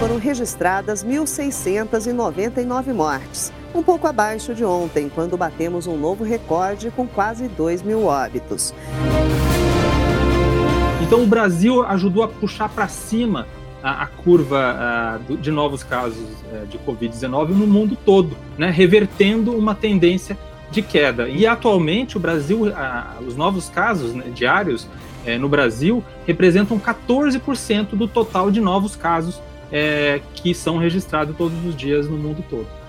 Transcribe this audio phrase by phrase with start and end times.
[0.00, 7.06] Foram registradas 1.699 mortes um pouco abaixo de ontem, quando batemos um novo recorde com
[7.06, 8.72] quase 2 mil óbitos.
[11.02, 13.46] Então, o Brasil ajudou a puxar para cima
[13.82, 14.58] a, a curva
[15.28, 20.38] a, de novos casos a, de Covid-19 no mundo todo, né, revertendo uma tendência
[20.70, 21.28] de queda.
[21.28, 22.62] E atualmente, o Brasil,
[23.26, 24.88] os novos casos né, diários
[25.26, 31.64] é, no Brasil representam 14% do total de novos casos é, que são registrados todos
[31.64, 32.83] os dias no mundo todo.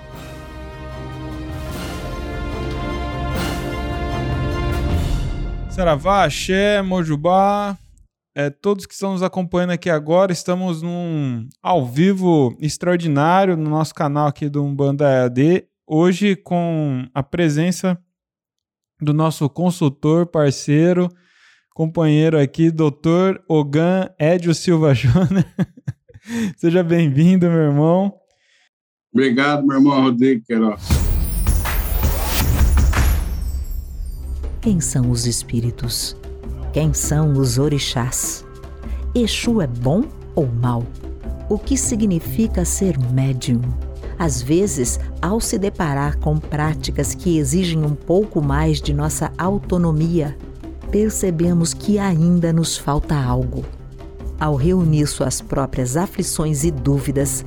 [5.75, 7.77] Saravá, Axé, Mojubá,
[8.33, 13.93] é, todos que estão nos acompanhando aqui agora, estamos num ao vivo extraordinário no nosso
[13.93, 18.01] canal aqui do Umbanda EAD, hoje com a presença
[19.01, 21.09] do nosso consultor, parceiro,
[21.73, 25.45] companheiro aqui, doutor Ogan Edio Silva Júnior.
[26.55, 28.13] Seja bem-vindo, meu irmão.
[29.13, 30.94] Obrigado, meu irmão Rodrigo Queiroz.
[34.65, 36.17] Quem são os espíritos?
[36.73, 38.43] Quem são os orixás?
[39.13, 40.83] Exu é bom ou mal?
[41.47, 43.61] O que significa ser médium?
[44.17, 50.35] Às vezes, ao se deparar com práticas que exigem um pouco mais de nossa autonomia,
[50.89, 53.63] percebemos que ainda nos falta algo.
[54.39, 57.45] Ao reunir suas próprias aflições e dúvidas,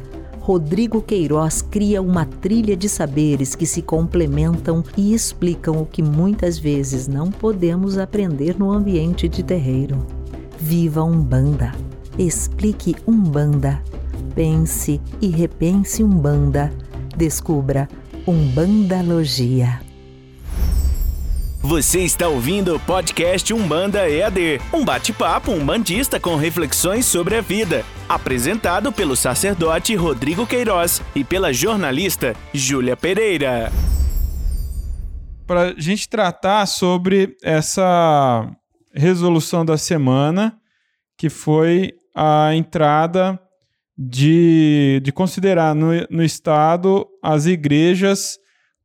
[0.49, 6.59] Rodrigo Queiroz cria uma trilha de saberes que se complementam e explicam o que muitas
[6.59, 10.07] vezes não podemos aprender no ambiente de terreiro.
[10.59, 11.73] Viva Umbanda!
[12.19, 13.83] Explique Umbanda.
[14.35, 16.73] Pense e repense Umbanda.
[17.15, 17.87] Descubra
[18.27, 19.83] Umbandalogia.
[21.61, 27.85] Você está ouvindo o podcast Umbanda EAD, um bate-papo umbandista com reflexões sobre a vida,
[28.09, 33.71] apresentado pelo sacerdote Rodrigo Queiroz e pela jornalista Júlia Pereira.
[35.47, 38.51] Para a gente tratar sobre essa
[38.95, 40.59] resolução da semana,
[41.17, 43.39] que foi a entrada
[43.97, 48.39] de, de considerar no, no Estado as igrejas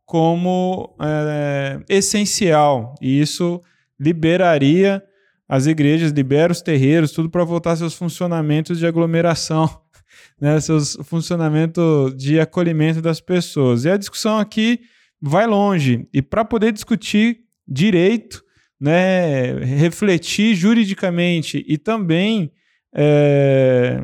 [0.06, 2.96] como é, essencial.
[3.02, 3.62] E isso
[4.00, 5.04] liberaria
[5.48, 9.70] as igrejas, libera os terreiros, tudo para voltar seus funcionamentos de aglomeração,
[10.40, 13.86] né, seus funcionamentos de acolhimento das pessoas.
[13.86, 14.82] E a discussão aqui
[15.22, 16.08] vai longe.
[16.14, 18.44] E para poder discutir direito,
[18.80, 22.52] né, refletir juridicamente e também
[22.94, 24.04] é,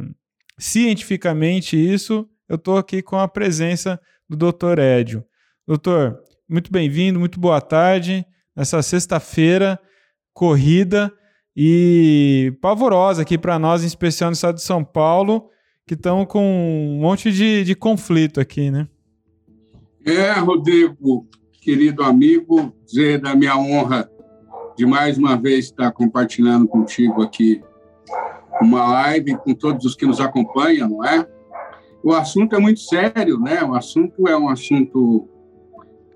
[0.57, 4.79] cientificamente isso, eu estou aqui com a presença do Dr.
[4.79, 5.23] Édio.
[5.67, 8.25] Doutor, muito bem-vindo, muito boa tarde.
[8.55, 9.79] Nessa sexta-feira,
[10.33, 11.13] corrida
[11.61, 15.49] e pavorosa aqui para nós, em especial no estado de São Paulo,
[15.85, 18.87] que estão com um monte de, de conflito aqui, né?
[20.05, 21.27] É, Rodrigo,
[21.59, 24.09] querido amigo, dizer da minha honra
[24.77, 27.61] de mais uma vez estar compartilhando contigo aqui
[28.61, 31.27] uma live com todos os que nos acompanham, não é?
[32.01, 33.61] O assunto é muito sério, né?
[33.65, 35.27] O assunto é um assunto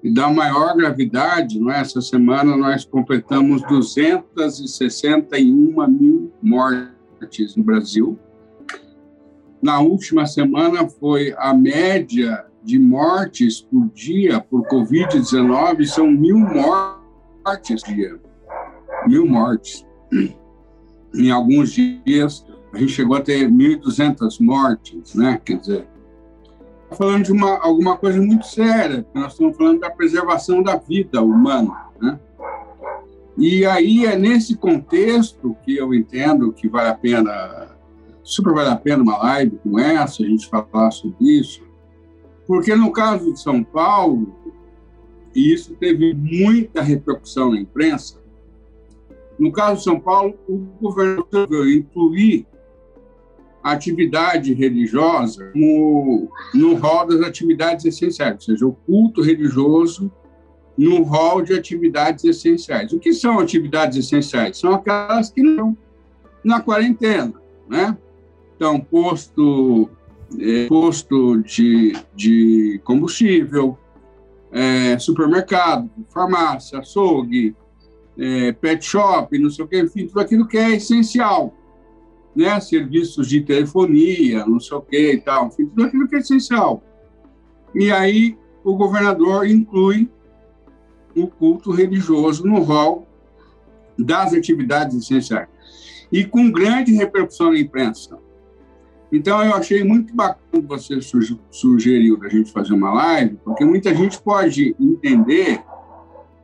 [0.04, 1.80] e da maior gravidade, não é?
[1.80, 8.20] essa semana nós completamos 261 mil mortes no Brasil.
[9.62, 17.82] Na última semana foi a média de mortes por dia por Covid-19 são mil mortes
[17.82, 18.20] por dia.
[19.08, 19.86] Mil mortes.
[21.16, 25.40] Em alguns dias a gente chegou a ter 1.200 mortes, né?
[25.46, 25.88] Quer dizer,
[26.94, 31.88] falando de uma, alguma coisa muito séria, nós estamos falando da preservação da vida humana.
[32.02, 32.20] Né?
[33.38, 37.76] E aí é nesse contexto que eu entendo que vale a pena,
[38.24, 41.62] super vale a pena uma live como essa, a gente falar sobre isso,
[42.46, 44.36] porque no caso de São Paulo,
[45.36, 48.22] e isso teve muita repercussão na imprensa,
[49.40, 51.68] no caso de São Paulo, o governo resolveu
[53.64, 60.12] atividade religiosa no, no rol das atividades essenciais, ou seja, o culto religioso
[60.78, 62.92] no rol de atividades essenciais.
[62.92, 64.58] O que são atividades essenciais?
[64.58, 65.78] São aquelas que não
[66.44, 67.34] na quarentena,
[67.70, 67.98] né?
[68.56, 69.90] Então, posto,
[70.38, 73.78] é, posto de, de combustível,
[74.52, 77.56] é, supermercado, farmácia, açougue,
[78.18, 81.54] é, pet shop, não sei o que, enfim, tudo aquilo que é essencial.
[82.36, 82.60] Né?
[82.60, 86.84] Serviços de telefonia, não sei o que e tal, enfim, tudo aquilo que é essencial.
[87.76, 90.10] E aí o governador inclui
[91.16, 93.08] o culto religioso no rol
[93.98, 95.48] das atividades essenciais.
[96.12, 98.18] E com grande repercussão na imprensa.
[99.12, 101.00] Então, eu achei muito bacana você
[101.52, 105.64] sugeriu da gente fazer uma live, porque muita gente pode entender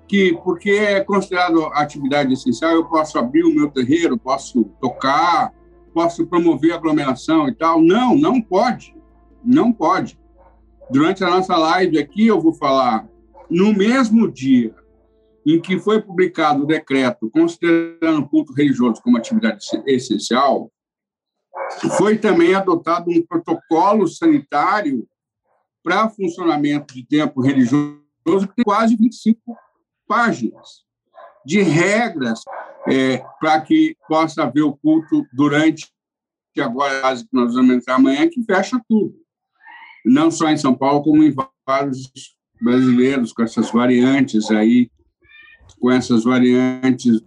[0.08, 5.52] que, porque é considerado atividade essencial, eu posso abrir o meu terreiro, posso tocar,
[5.94, 7.82] posso promover aglomeração e tal.
[7.82, 8.96] Não, não pode.
[9.44, 10.20] Não pode.
[10.90, 13.08] Durante a nossa live aqui, eu vou falar
[13.50, 14.74] no mesmo dia
[15.46, 20.72] em que foi publicado o decreto considerando o culto religioso como atividade essencial,
[21.98, 25.08] foi também adotado um protocolo sanitário
[25.84, 29.40] para funcionamento de tempo religioso que tem quase 25
[30.08, 30.84] páginas
[31.46, 32.44] de regras
[32.92, 35.88] é, para que possa haver o culto durante
[36.54, 39.16] que agora que nós vamos entrar amanhã, que fecha tudo.
[40.06, 41.34] Não só em São Paulo, como em
[41.66, 42.12] vários
[42.60, 44.90] brasileiros, com essas variantes aí,
[45.80, 47.22] com essas variantes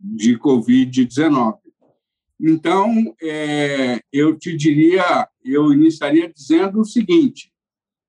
[0.00, 1.58] de Covid-19.
[2.38, 7.50] Então, é, eu te diria, eu iniciaria dizendo o seguinte: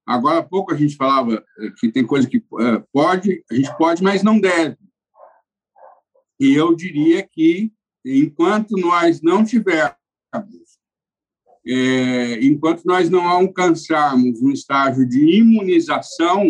[0.06, 1.44] agora há pouco a gente falava
[1.80, 4.78] que tem coisa que é, pode, a gente pode, mas não deve.
[6.40, 7.72] E eu diria que,
[8.06, 9.98] enquanto nós não tivermos,
[11.66, 16.46] é, enquanto nós não alcançarmos um estágio de imunização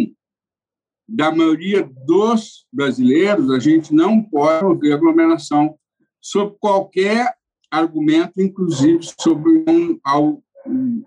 [1.07, 5.77] da maioria dos brasileiros, a gente não pode haver aglomeração
[6.21, 7.33] sob qualquer
[7.71, 11.03] argumento, inclusive sobre um, ao, um,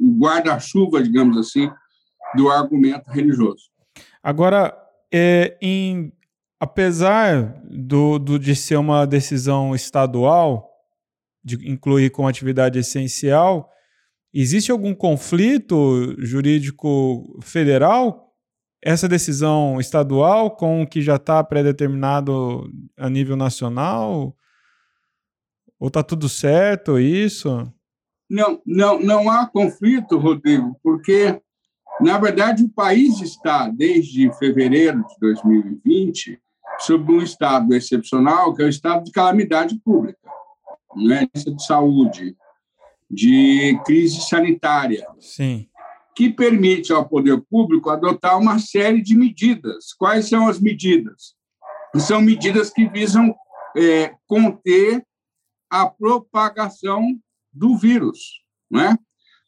[0.00, 1.70] um guarda-chuva, digamos assim,
[2.34, 3.70] do argumento religioso.
[4.22, 4.74] Agora,
[5.12, 6.12] é, em,
[6.64, 10.70] apesar do, do, de ser uma decisão estadual,
[11.44, 13.70] de incluir como atividade essencial,
[14.32, 18.32] existe algum conflito jurídico federal?
[18.82, 24.34] Essa decisão estadual com o que já está pré-determinado a nível nacional?
[25.78, 27.70] Ou está tudo certo isso?
[28.28, 31.38] Não, não, não há conflito, Rodrigo, porque,
[32.00, 36.40] na verdade, o país está, desde fevereiro de 2020,
[36.80, 40.30] sob um estado excepcional, que é o estado de calamidade pública,
[40.96, 41.28] né?
[41.34, 42.36] de saúde,
[43.10, 45.06] de crise sanitária.
[45.20, 45.68] Sim.
[46.14, 49.92] Que permite ao poder público adotar uma série de medidas.
[49.92, 51.34] Quais são as medidas?
[51.96, 53.34] São medidas que visam
[53.76, 55.04] é, conter
[55.70, 57.18] a propagação
[57.52, 58.96] do vírus, né?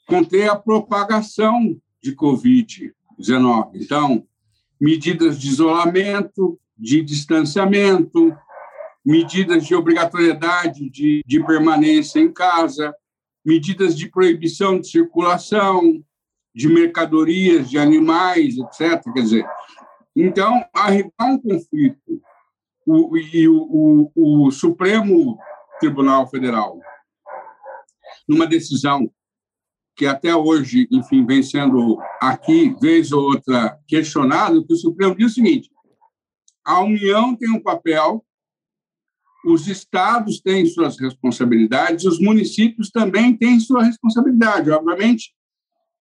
[0.06, 3.70] conter a propagação de Covid-19.
[3.74, 4.26] Então,
[4.80, 8.36] medidas de isolamento, de distanciamento,
[9.04, 12.94] medidas de obrigatoriedade de, de permanência em casa,
[13.44, 16.02] medidas de proibição de circulação,
[16.54, 19.02] de mercadorias, de animais, etc.
[19.12, 19.46] Quer dizer,
[20.16, 22.22] então, há um conflito.
[22.86, 25.36] O, e o, o, o Supremo
[25.80, 26.78] Tribunal Federal,
[28.28, 29.10] numa decisão
[29.96, 35.32] que até hoje, enfim, vem sendo aqui, vez ou outra, questionado, que o Supremo diz
[35.32, 35.70] o seguinte:
[36.66, 38.26] a União tem um papel,
[39.44, 44.70] os estados têm suas responsabilidades, os municípios também têm sua responsabilidade.
[44.72, 45.32] Obviamente,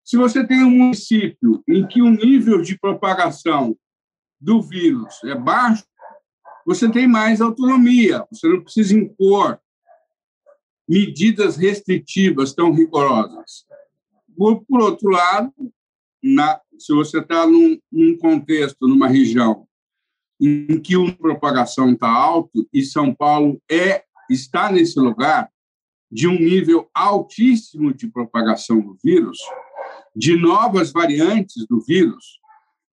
[0.02, 3.76] se você tem um município em que o nível de propagação
[4.40, 5.84] do vírus é baixo,
[6.64, 9.60] você tem mais autonomia, você não precisa impor
[10.88, 13.66] medidas restritivas tão rigorosas.
[14.34, 15.52] Por, por outro lado,
[16.22, 19.66] na, se você está num, num, contexto, numa região
[20.40, 25.50] em que a propagação está alto e São Paulo é está nesse lugar
[26.10, 29.38] de um nível altíssimo de propagação do vírus,
[30.14, 32.38] de novas variantes do vírus,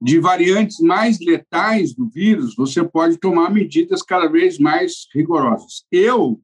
[0.02, 5.86] de variantes mais letais do vírus, você pode tomar medidas cada vez mais rigorosas.
[5.92, 6.42] Eu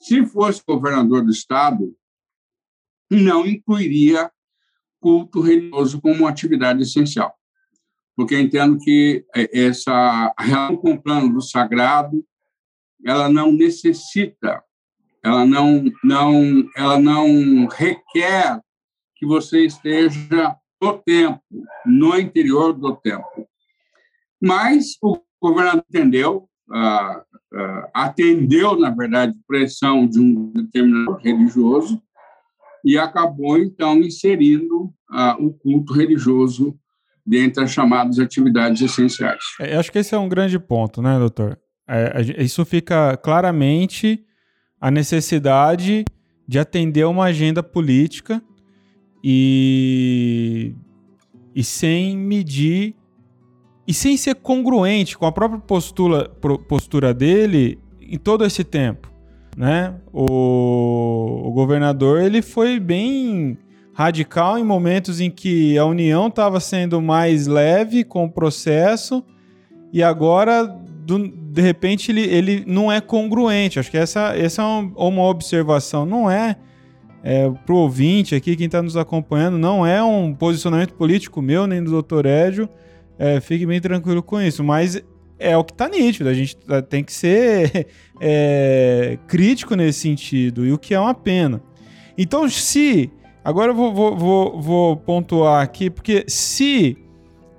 [0.00, 1.96] se fosse governador do estado,
[3.10, 4.30] não incluiria
[5.00, 7.32] culto religioso como atividade essencial,
[8.16, 12.24] porque entendo que é, essa relação com o plano do sagrado,
[13.04, 14.62] ela não necessita,
[15.22, 18.60] ela não, não, ela não requer
[19.16, 21.40] que você esteja no tempo,
[21.86, 23.46] no interior do templo.
[24.40, 26.48] Mas o governador entendeu,
[27.94, 32.02] atendeu, na verdade, pressão de um determinado religioso
[32.84, 34.92] e acabou, então, inserindo
[35.38, 36.76] o culto religioso
[37.24, 39.42] dentre as chamadas atividades essenciais.
[39.60, 41.58] É, acho que esse é um grande ponto, né, doutor?
[41.88, 44.24] É, isso fica claramente
[44.80, 46.04] a necessidade
[46.46, 48.42] de atender uma agenda política
[49.22, 50.74] e,
[51.54, 52.94] e sem medir
[53.86, 56.28] e sem ser congruente com a própria postura,
[56.68, 59.12] postura dele em todo esse tempo,
[59.56, 59.94] né?
[60.12, 63.58] O, o governador ele foi bem
[63.94, 69.24] radical em momentos em que a União estava sendo mais leve com o processo
[69.92, 73.78] e agora do, de repente ele, ele não é congruente.
[73.78, 76.56] Acho que essa, essa é uma, observação, não é,
[77.22, 81.66] é para o ouvinte aqui, quem está nos acompanhando, não é um posicionamento político meu
[81.66, 82.68] nem do doutor Édio.
[83.18, 85.02] É, fique bem tranquilo com isso, mas
[85.38, 86.28] é o que está nítido.
[86.28, 87.88] A gente tá, tem que ser
[88.20, 91.62] é, crítico nesse sentido, e o que é uma pena.
[92.16, 93.10] Então, se.
[93.44, 96.96] Agora eu vou, vou, vou, vou pontuar aqui, porque se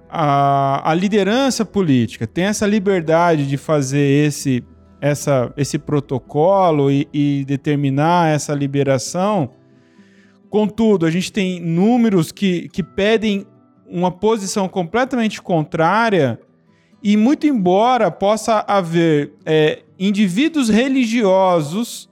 [0.10, 4.64] a, a liderança política tem essa liberdade de fazer esse,
[5.02, 9.50] essa, esse protocolo e, e determinar essa liberação.
[10.52, 13.46] Contudo, a gente tem números que, que pedem
[13.86, 16.40] uma posição completamente contrária,
[17.02, 22.10] e muito embora possa haver é, indivíduos religiosos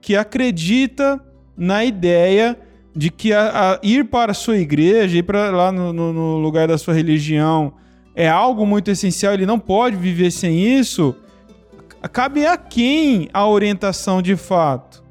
[0.00, 1.20] que acreditam
[1.56, 2.58] na ideia
[2.94, 6.38] de que a, a ir para a sua igreja, ir para lá no, no, no,
[6.38, 7.72] lugar da sua religião
[8.14, 11.16] é algo muito essencial, ele não pode viver sem isso,
[12.12, 15.02] cabe a quem a orientação de fato?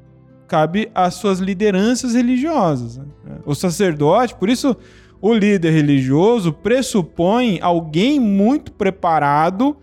[0.48, 2.96] Cabe às suas lideranças religiosas.
[2.96, 3.04] Né?
[3.44, 4.76] O sacerdote, por isso
[5.20, 9.76] o líder religioso pressupõe alguém muito preparado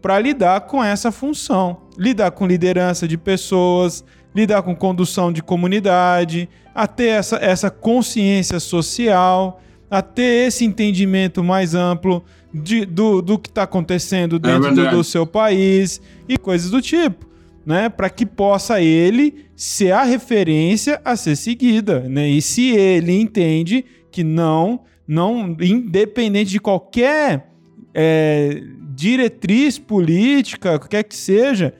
[0.00, 4.04] para lidar com essa função, lidar com liderança de pessoas,
[4.36, 11.42] lidar com condução de comunidade, a ter essa, essa consciência social, a ter esse entendimento
[11.42, 16.02] mais amplo de, do, do que está acontecendo é dentro é do, do, seu país
[16.28, 17.26] e coisas do tipo,
[17.64, 17.88] né?
[17.88, 22.28] Para que possa ele ser a referência a ser seguida, né?
[22.28, 27.50] E se ele entende que não, não, independente de qualquer
[27.94, 28.62] é,
[28.94, 31.72] diretriz política, qualquer que seja,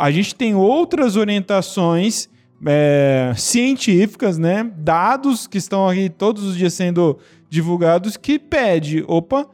[0.00, 2.26] a gente tem outras orientações
[2.66, 4.70] é, científicas, né?
[4.78, 7.18] Dados que estão aqui todos os dias sendo
[7.50, 9.46] divulgados que pede, opa,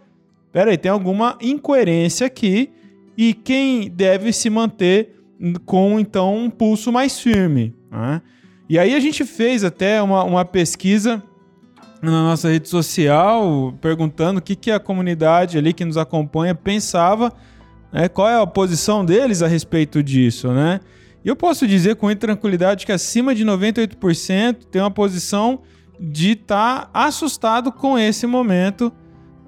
[0.52, 2.70] peraí, tem alguma incoerência aqui
[3.18, 5.16] e quem deve se manter
[5.64, 7.74] com então um pulso mais firme.
[7.90, 8.22] Né?
[8.68, 11.20] E aí a gente fez até uma, uma pesquisa
[12.00, 17.32] na nossa rede social perguntando o que, que a comunidade ali que nos acompanha pensava
[17.92, 18.08] né?
[18.08, 20.80] Qual é a posição deles a respeito disso, né?
[21.24, 25.62] E eu posso dizer com tranquilidade que acima de 98% tem uma posição
[25.98, 28.92] de estar tá assustado com esse momento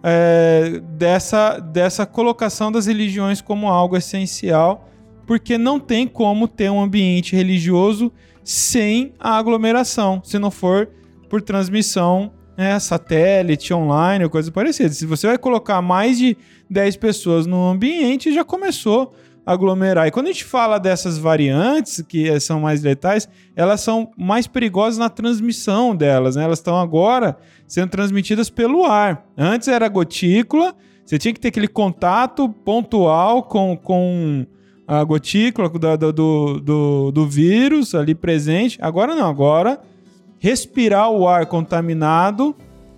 [0.02, 4.88] é, dessa, dessa colocação das religiões como algo essencial,
[5.26, 8.10] porque não tem como ter um ambiente religioso
[8.42, 10.88] sem a aglomeração, se não for
[11.28, 14.88] por transmissão é, satélite, online ou coisa parecida.
[14.88, 16.36] Se você vai colocar mais de
[16.68, 19.14] 10 pessoas no ambiente, já começou
[19.46, 20.08] a aglomerar.
[20.08, 24.98] E quando a gente fala dessas variantes, que são mais letais, elas são mais perigosas
[24.98, 26.34] na transmissão delas.
[26.34, 26.42] Né?
[26.42, 29.24] Elas estão agora sendo transmitidas pelo ar.
[29.36, 30.74] Antes era gotícula,
[31.06, 34.44] você tinha que ter aquele contato pontual com, com
[34.84, 38.76] a gotícula do, do, do, do vírus ali presente.
[38.82, 39.80] Agora não, agora
[40.38, 42.54] respirar o ar contaminado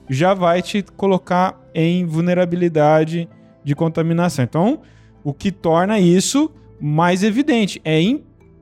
[0.09, 3.29] já vai te colocar em vulnerabilidade
[3.63, 4.45] de contaminação.
[4.45, 4.81] Então,
[5.23, 7.81] o que torna isso mais evidente.
[7.85, 8.01] É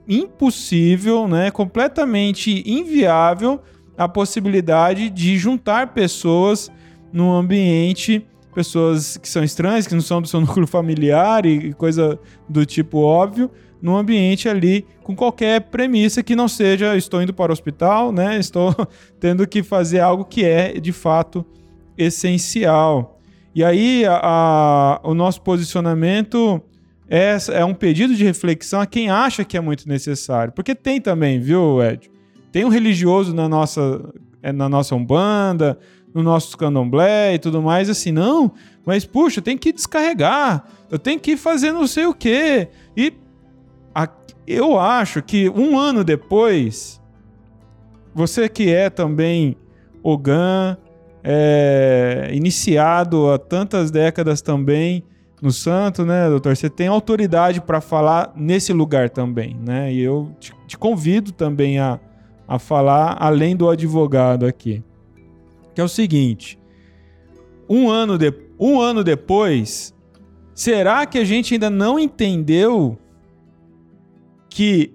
[0.08, 3.60] impossível, né, completamente inviável
[3.96, 6.70] a possibilidade de juntar pessoas
[7.12, 12.18] num ambiente, pessoas que são estranhas, que não são do seu núcleo familiar e coisa
[12.48, 17.50] do tipo óbvio, num ambiente ali com qualquer premissa que não seja estou indo para
[17.50, 18.38] o hospital, né?
[18.40, 18.74] Estou
[19.20, 21.44] tendo que fazer algo que é de fato
[21.96, 23.20] essencial.
[23.54, 26.62] E aí a, a, o nosso posicionamento
[27.08, 30.52] é, é um pedido de reflexão a quem acha que é muito necessário.
[30.52, 32.10] Porque tem também, viu, Ed?
[32.52, 35.78] Tem um religioso na nossa, é, na nossa Umbanda,
[36.14, 38.52] no nosso candomblé e tudo mais, assim, não,
[38.84, 42.68] mas puxa, tem que descarregar, eu tenho que fazer não sei o quê.
[42.96, 43.12] E
[44.54, 47.00] eu acho que um ano depois,
[48.14, 49.56] você que é também
[50.02, 50.76] Ogan,
[51.22, 55.04] é, iniciado há tantas décadas também
[55.42, 56.56] no santo, né, doutor?
[56.56, 59.92] Você tem autoridade para falar nesse lugar também, né?
[59.92, 62.00] E eu te, te, convido também a,
[62.46, 64.82] a falar além do advogado aqui.
[65.74, 66.58] Que é o seguinte:
[67.68, 69.94] um ano, de, um ano depois,
[70.54, 72.98] será que a gente ainda não entendeu
[74.48, 74.92] que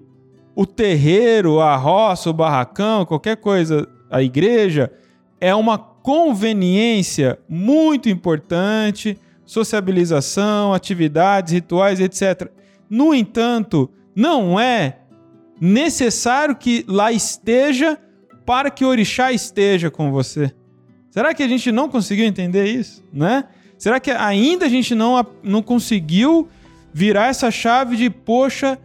[0.55, 4.91] o terreiro, a roça, o barracão, qualquer coisa, a igreja,
[5.39, 12.49] é uma conveniência muito importante, sociabilização, atividades, rituais, etc.
[12.89, 14.99] No entanto, não é
[15.59, 17.97] necessário que lá esteja
[18.45, 20.53] para que o orixá esteja com você.
[21.09, 23.45] Será que a gente não conseguiu entender isso, né?
[23.77, 26.47] Será que ainda a gente não, não conseguiu
[26.93, 28.79] virar essa chave de, poxa,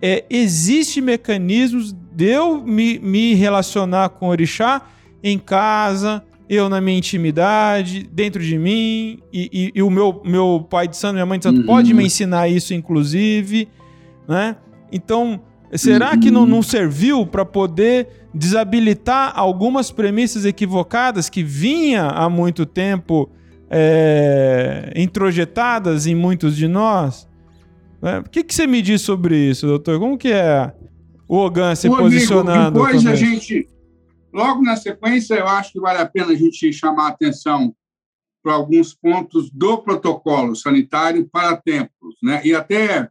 [0.00, 4.82] é, existe mecanismos de eu me, me relacionar com o orixá
[5.22, 10.66] em casa, eu na minha intimidade, dentro de mim, e, e, e o meu, meu
[10.68, 11.66] pai de santo, minha mãe de santo, uhum.
[11.66, 13.68] pode me ensinar isso, inclusive,
[14.28, 14.56] né?
[14.92, 15.40] Então,
[15.72, 16.20] será uhum.
[16.20, 23.28] que não, não serviu para poder desabilitar algumas premissas equivocadas que vinha há muito tempo
[23.68, 27.26] é, introjetadas em muitos de nós?
[28.02, 29.98] É, o que, que você me diz sobre isso, doutor?
[29.98, 30.74] Como que é
[31.28, 32.82] o Ogan se Ô, posicionando?
[32.82, 33.68] Amigo, depois a gente,
[34.32, 37.74] logo na sequência, eu acho que vale a pena a gente chamar a atenção
[38.42, 42.40] para alguns pontos do protocolo sanitário para templos, né?
[42.44, 43.10] E até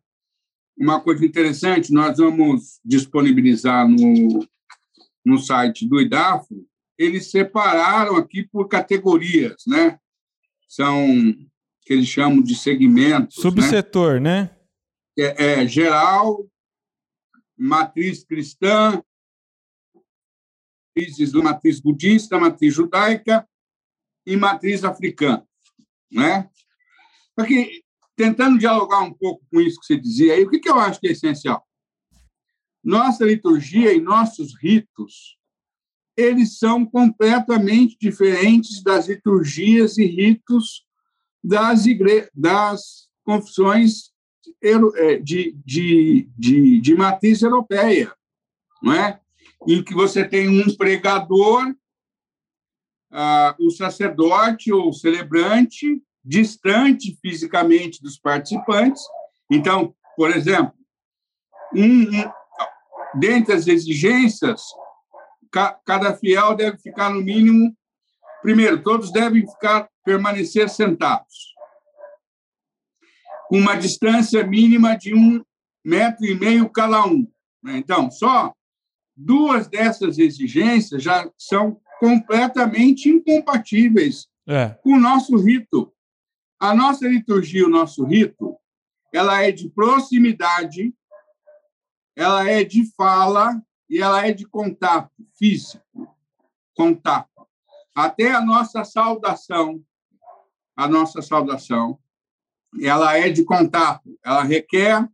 [0.77, 4.45] uma coisa interessante, nós vamos disponibilizar no,
[5.25, 6.65] no site do IDAFO,
[6.97, 9.97] eles separaram aqui por categorias, né?
[10.67, 11.33] São
[11.85, 13.37] que eles chamam de segmentos.
[13.37, 13.41] Né?
[13.41, 14.41] Subsetor, né?
[14.41, 14.49] né?
[15.17, 16.45] É, é, geral,
[17.57, 19.01] matriz cristã,
[21.41, 23.47] matriz, budista, matriz judaica
[24.25, 25.45] e matriz africana,
[26.11, 26.49] né?
[27.35, 27.83] Porque
[28.15, 30.99] tentando dialogar um pouco com isso que você dizia aí, o que, que eu acho
[30.99, 31.65] que é essencial?
[32.83, 35.37] Nossa liturgia e nossos ritos,
[36.15, 40.85] eles são completamente diferentes das liturgias e ritos
[41.43, 42.29] das, igre...
[42.33, 44.14] das confissões
[45.23, 48.11] de, de, de, de matriz europeia,
[48.81, 49.19] não é?
[49.67, 51.67] em que você tem um pregador,
[53.11, 59.01] uh, o sacerdote ou celebrante, distante fisicamente dos participantes.
[59.49, 60.73] Então, por exemplo,
[61.73, 62.31] um, um,
[63.15, 64.61] dentre as exigências,
[65.51, 67.75] ca, cada fiel deve ficar no mínimo.
[68.41, 71.54] Primeiro, todos devem ficar permanecer sentados,
[73.47, 75.43] com uma distância mínima de um
[75.83, 77.27] metro e meio cada um.
[77.63, 77.77] Né?
[77.77, 78.53] Então, só
[79.15, 84.69] duas dessas exigências já são completamente incompatíveis é.
[84.83, 85.93] com o nosso rito.
[86.59, 88.57] A nossa liturgia, o nosso rito,
[89.13, 90.93] ela é de proximidade,
[92.15, 95.83] ela é de fala e ela é de contato físico,
[96.73, 97.29] contato.
[97.93, 99.81] Até a nossa saudação,
[100.75, 101.99] a nossa saudação,
[102.81, 105.07] ela é de contato, ela requer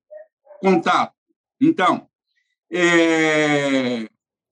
[0.59, 1.13] contato.
[1.59, 2.07] Então,
[2.71, 4.07] é,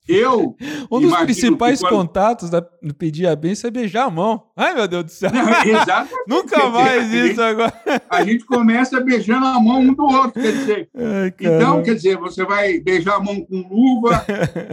[0.09, 0.55] eu.
[0.91, 1.91] Um dos principais quando...
[1.91, 4.43] contatos da, do pedir a bênção é beijar a mão.
[4.55, 5.29] Ai, meu Deus do céu.
[5.31, 6.15] Não, exatamente.
[6.27, 8.01] Nunca mais dizer, isso a gente, agora.
[8.09, 10.41] A gente começa beijando a mão um do outro.
[10.41, 14.25] Quer dizer, Ai, então, quer dizer, você vai beijar a mão com luva,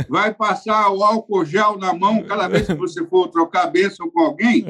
[0.09, 4.11] vai passar o álcool gel na mão cada vez que você for trocar a bênção
[4.11, 4.65] com alguém.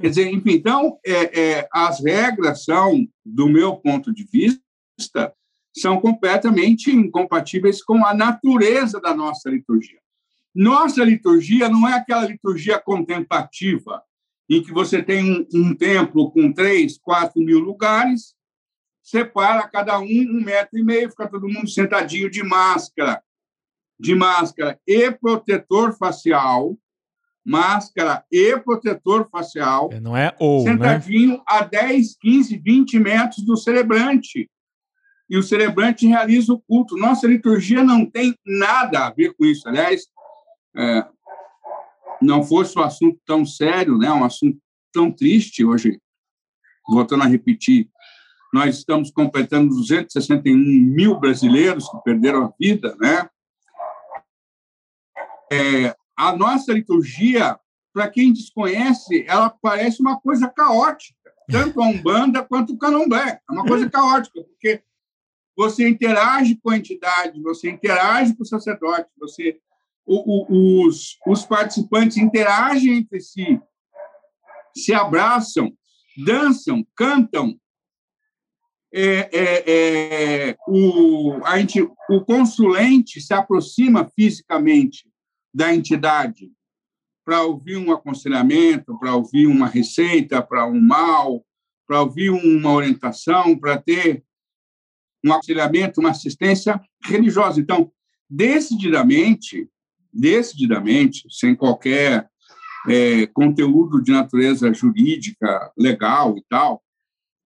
[0.00, 5.32] Quer dizer, enfim, então, é, é, as regras são, do meu ponto de vista,
[5.76, 9.99] são completamente incompatíveis com a natureza da nossa liturgia.
[10.54, 14.02] Nossa liturgia não é aquela liturgia contemplativa,
[14.48, 18.34] em que você tem um, um templo com três, quatro mil lugares,
[19.02, 23.22] separa cada um um metro e meio, fica todo mundo sentadinho de máscara,
[23.98, 26.76] de máscara e protetor facial,
[27.44, 29.90] máscara e protetor facial.
[29.92, 30.72] É, não é ou, né?
[30.72, 31.42] Sentadinho né?
[31.46, 34.50] a 10, 15, 20 metros do celebrante.
[35.28, 36.96] E o celebrante realiza o culto.
[36.96, 39.68] Nossa liturgia não tem nada a ver com isso.
[39.68, 40.06] Aliás,
[40.76, 41.06] é,
[42.20, 44.60] não fosse um assunto tão sério, né, um assunto
[44.92, 46.00] tão triste hoje,
[46.88, 47.88] voltando a repetir,
[48.52, 53.28] nós estamos completando 261 mil brasileiros que perderam a vida, né?
[55.52, 57.58] É, a nossa liturgia,
[57.92, 63.40] para quem desconhece, ela parece uma coisa caótica, tanto a Umbanda quanto o Candomblé.
[63.48, 64.82] É uma coisa caótica, porque
[65.56, 69.60] você interage com a entidade, você interage com o sacerdote, você
[70.12, 73.60] o, o, os, os participantes interagem entre si,
[74.74, 75.72] se abraçam,
[76.26, 77.56] dançam, cantam.
[78.92, 81.54] É, é, é, o, a,
[82.12, 85.08] o consulente se aproxima fisicamente
[85.54, 86.50] da entidade
[87.24, 91.46] para ouvir um aconselhamento, para ouvir uma receita para um mal,
[91.86, 94.24] para ouvir uma orientação, para ter
[95.24, 97.60] um aconselhamento, uma assistência religiosa.
[97.60, 97.92] Então,
[98.28, 99.70] decididamente,
[100.12, 102.28] decididamente, sem qualquer
[102.88, 106.82] é, conteúdo de natureza jurídica, legal e tal,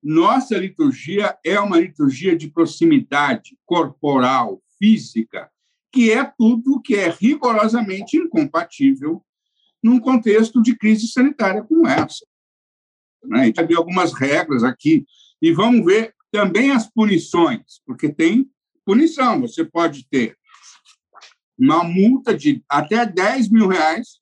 [0.02, 5.50] nossa liturgia é uma liturgia de proximidade corporal, física,
[5.90, 9.24] que é tudo que é rigorosamente incompatível
[9.82, 12.26] num contexto de crise sanitária como essa.
[13.24, 13.40] Né?
[13.40, 15.06] A gente ver algumas regras aqui
[15.40, 18.50] e vamos ver também as punições, porque tem
[18.84, 19.40] punição.
[19.40, 20.36] Você pode ter
[21.58, 24.20] uma multa de até 10 mil reais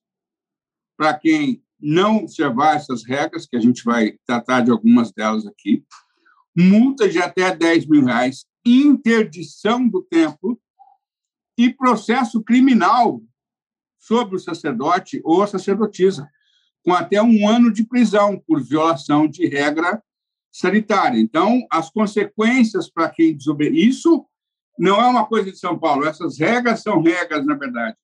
[0.96, 5.84] para quem não observar essas regras, que a gente vai tratar de algumas delas aqui,
[6.56, 10.60] multa de até 10 mil reais, interdição do templo
[11.58, 13.20] e processo criminal
[13.98, 16.28] sobre o sacerdote ou a sacerdotisa,
[16.84, 20.02] com até um ano de prisão por violação de regra
[20.52, 21.18] sanitária.
[21.18, 23.88] Então, as consequências para quem desobedece.
[23.88, 24.26] Isso
[24.78, 27.96] não é uma coisa de São Paulo, essas regras são regras, na verdade,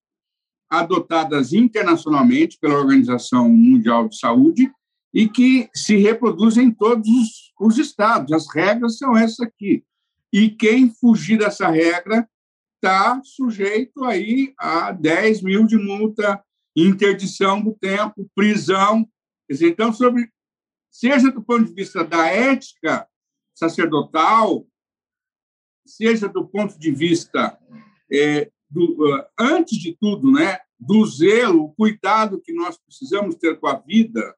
[0.71, 4.71] adotadas internacionalmente pela Organização Mundial de Saúde
[5.13, 7.09] e que se reproduzem em todos
[7.59, 8.33] os estados.
[8.33, 9.83] As regras são essas aqui.
[10.33, 12.29] E quem fugir dessa regra
[12.75, 16.43] está sujeito aí a 10 mil de multa,
[16.77, 19.09] interdição do tempo, prisão.
[19.49, 20.31] Então, sobre
[20.91, 23.09] seja do ponto de vista da ética
[23.55, 24.67] sacerdotal,
[25.88, 27.59] seja do ponto de vista
[28.12, 33.59] é, do, uh, antes de tudo, né, do zelo, o cuidado que nós precisamos ter
[33.59, 34.35] com a vida,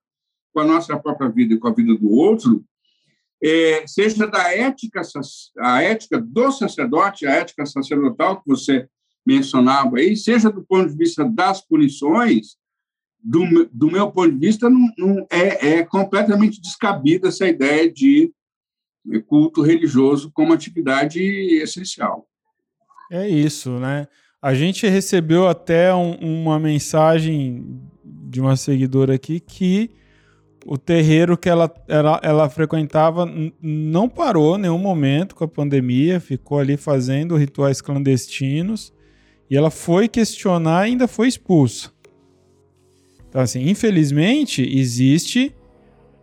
[0.52, 2.64] com a nossa própria vida e com a vida do outro,
[3.42, 5.00] é, seja da ética,
[5.58, 8.88] a ética do sacerdote, a ética sacerdotal que você
[9.26, 12.56] mencionava aí, seja do ponto de vista das punições,
[13.22, 18.32] do, do meu ponto de vista, não, não é, é completamente descabida essa ideia de
[19.26, 22.26] culto religioso como atividade essencial.
[23.10, 24.06] É isso, né?
[24.40, 29.90] A gente recebeu até um, uma mensagem de uma seguidora aqui que
[30.64, 33.26] o terreiro que ela, ela, ela frequentava
[33.60, 38.92] não parou em nenhum momento com a pandemia, ficou ali fazendo rituais clandestinos
[39.50, 41.90] e ela foi questionar e ainda foi expulsa.
[43.28, 45.54] Então, assim, infelizmente, existe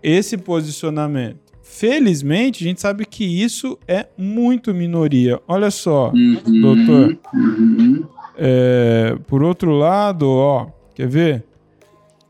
[0.01, 1.46] esse posicionamento.
[1.77, 5.39] Felizmente, a gente sabe que isso é muito minoria.
[5.47, 7.19] Olha só, uhum, doutor.
[7.31, 8.03] Uhum.
[8.35, 11.43] É, por outro lado, ó, quer ver?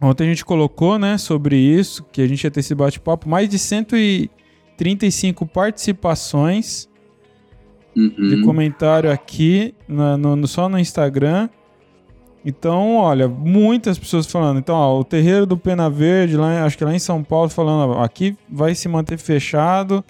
[0.01, 3.47] Ontem a gente colocou, né, sobre isso, que a gente ia ter esse bate-papo, mais
[3.47, 6.89] de 135 participações
[7.95, 8.09] uhum.
[8.29, 11.47] de comentário aqui, na, no, só no Instagram.
[12.49, 14.57] Então, olha, muitas pessoas falando.
[14.57, 17.91] Então, ó, o terreiro do Pena Verde, lá, acho que lá em São Paulo, falando,
[17.91, 20.01] ó, aqui vai se manter fechado.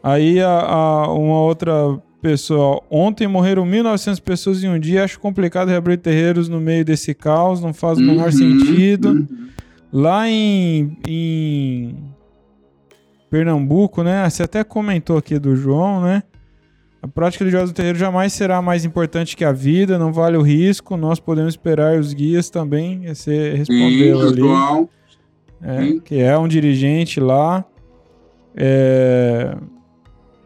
[0.00, 5.66] Aí a, a, uma outra pessoa, ontem morreram 1.900 pessoas em um dia, acho complicado
[5.66, 9.08] reabrir terreiros no meio desse caos, não faz o menor uhum, sentido.
[9.08, 9.48] Uhum.
[9.92, 11.96] Lá em, em
[13.28, 16.22] Pernambuco, né, você até comentou aqui do João, né,
[17.00, 20.42] a prática religiosa do terreiro jamais será mais importante que a vida, não vale o
[20.42, 20.96] risco.
[20.96, 23.06] Nós podemos esperar os guias também.
[23.06, 24.40] Você respondeu Sim, ali.
[24.40, 24.88] João.
[25.62, 27.64] É, que é um dirigente lá.
[28.56, 29.56] É,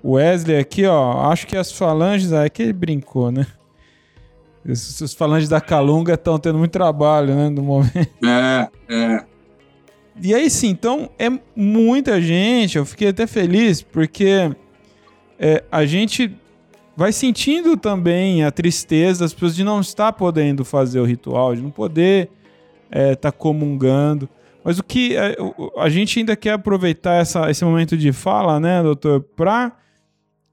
[0.04, 1.30] Wesley aqui, ó.
[1.30, 2.32] Acho que as falanges.
[2.32, 3.46] Ah, é que ele brincou, né?
[4.64, 7.48] Os falanges da Calunga estão tendo muito trabalho, né?
[7.48, 8.08] No momento.
[8.24, 9.24] É, é.
[10.20, 12.76] E aí sim, então é muita gente.
[12.76, 14.54] Eu fiquei até feliz porque
[15.38, 16.36] é, a gente
[16.96, 21.62] vai sentindo também a tristeza das pessoas de não estar podendo fazer o ritual, de
[21.62, 22.30] não poder
[22.90, 24.28] estar é, tá comungando.
[24.64, 25.36] Mas o que a, é,
[25.78, 29.76] a, gente ainda quer aproveitar essa, esse momento de fala, né, doutor, para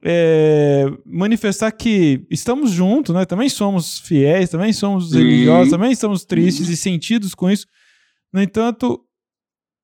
[0.03, 3.25] é, manifestar que estamos juntos, né?
[3.25, 7.67] Também somos fiéis, também somos religiosos, também estamos tristes e sentidos com isso.
[8.31, 9.03] No entanto,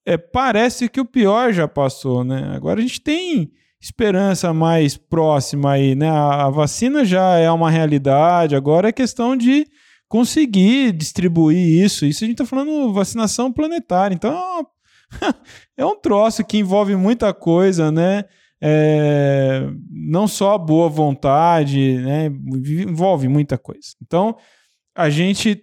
[0.06, 2.54] é, parece que o pior já passou, né?
[2.56, 3.52] Agora a gente tem
[3.86, 6.10] esperança mais próxima aí, né?
[6.10, 9.68] A, vacina já é uma realidade, agora é questão de
[10.08, 12.04] conseguir distribuir isso.
[12.04, 14.66] Isso a gente está falando vacinação planetária, então
[15.78, 18.26] é um troço que envolve muita coisa, né?
[18.60, 22.26] É, não só boa vontade, né?
[22.26, 23.90] Envolve muita coisa.
[24.02, 24.36] Então
[24.96, 25.62] a gente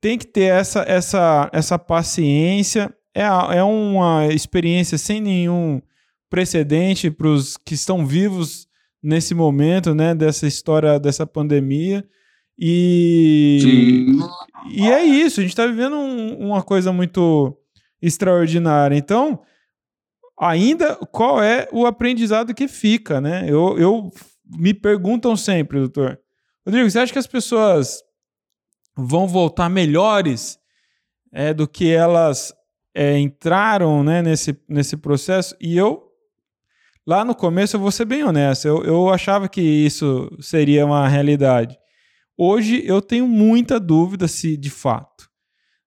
[0.00, 2.94] tem que ter essa, essa, essa paciência.
[3.12, 5.82] É, é uma experiência sem nenhum
[6.28, 8.66] precedente para os que estão vivos
[9.02, 12.04] nesse momento, né, dessa história, dessa pandemia.
[12.58, 14.18] E, Sim.
[14.70, 17.56] e é isso, a gente está vivendo um, uma coisa muito
[18.00, 18.96] extraordinária.
[18.96, 19.40] Então,
[20.38, 23.44] ainda qual é o aprendizado que fica, né?
[23.48, 24.10] Eu, eu
[24.44, 26.18] me perguntam sempre, doutor.
[26.64, 28.02] Rodrigo, você acha que as pessoas
[28.96, 30.58] vão voltar melhores
[31.32, 32.52] é, do que elas
[32.94, 35.54] é, entraram né, nesse, nesse processo?
[35.60, 36.05] E eu,
[37.06, 41.06] lá no começo, eu vou ser bem honesto, eu, eu achava que isso seria uma
[41.06, 41.78] realidade.
[42.36, 45.28] Hoje eu tenho muita dúvida se de fato.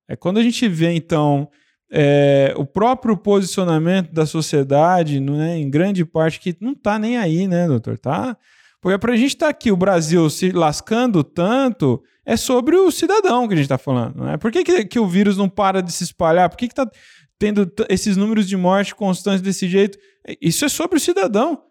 [0.08, 1.48] É quando a gente vê, então,
[1.92, 7.48] é, o próprio posicionamento da sociedade, né, em grande parte, que não está nem aí,
[7.48, 8.00] né, doutor?
[8.00, 8.36] Tá?
[8.82, 12.90] Porque para a gente estar tá aqui, o Brasil se lascando tanto, é sobre o
[12.90, 14.24] cidadão que a gente está falando.
[14.24, 14.38] Né?
[14.38, 16.50] Por que, que, que, o vírus não para de se espalhar?
[16.50, 16.90] Por que está
[17.38, 19.98] tendo esses números de morte constantes desse jeito?
[20.28, 21.64] É, isso é sobre o cidadão.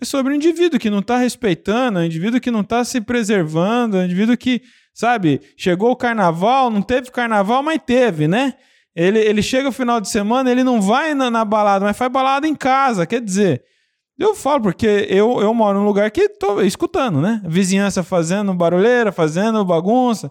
[0.00, 3.96] É sobre o indivíduo que não está respeitando, o indivíduo que não está se preservando,
[3.96, 4.60] o indivíduo que,
[4.92, 8.54] sabe, chegou o carnaval, não teve carnaval, mas teve, né?
[8.94, 12.10] Ele, ele chega o final de semana, ele não vai na, na balada, mas faz
[12.10, 13.06] balada em casa.
[13.06, 13.62] Quer dizer,
[14.18, 17.42] eu falo porque eu, eu moro num lugar que tô escutando, né?
[17.44, 20.30] Vizinhança fazendo barulheira, fazendo bagunça.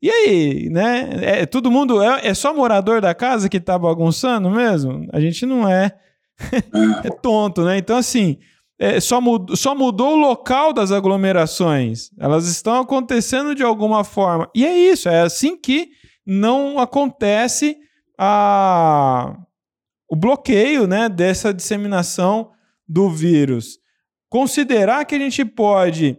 [0.00, 1.10] E aí, né?
[1.20, 5.06] É, todo mundo é, é só morador da casa que tá bagunçando mesmo?
[5.12, 5.94] A gente não é.
[7.04, 7.78] É tonto, né?
[7.78, 8.38] Então, assim,
[8.78, 12.10] é, só, mudou, só mudou o local das aglomerações.
[12.18, 14.48] Elas estão acontecendo de alguma forma.
[14.54, 15.90] E é isso, é assim que
[16.24, 17.76] não acontece
[18.16, 19.36] a,
[20.08, 22.52] o bloqueio né, dessa disseminação
[22.86, 23.78] do vírus.
[24.30, 26.18] Considerar que a gente pode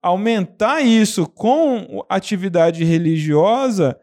[0.00, 3.98] aumentar isso com atividade religiosa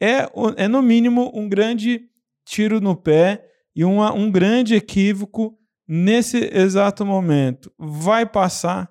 [0.00, 2.02] é, é no mínimo, um grande
[2.44, 3.45] tiro no pé
[3.76, 7.70] e uma, um grande equívoco nesse exato momento.
[7.78, 8.90] Vai passar,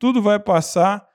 [0.00, 1.06] tudo vai passar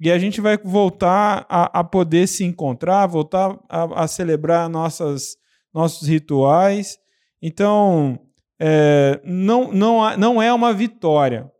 [0.00, 5.36] e a gente vai voltar a, a poder se encontrar, voltar a, a celebrar nossas
[5.72, 6.98] nossos rituais.
[7.40, 8.18] Então,
[8.58, 11.50] é, não, não, não é uma vitória.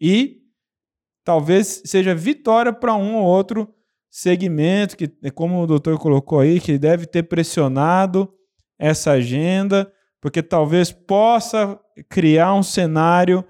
[0.00, 0.38] E
[1.24, 3.68] talvez seja vitória para um ou outro
[4.08, 8.32] segmento, que, como o doutor colocou aí, que deve ter pressionado
[8.78, 11.78] essa agenda, porque talvez possa
[12.08, 13.44] criar um cenário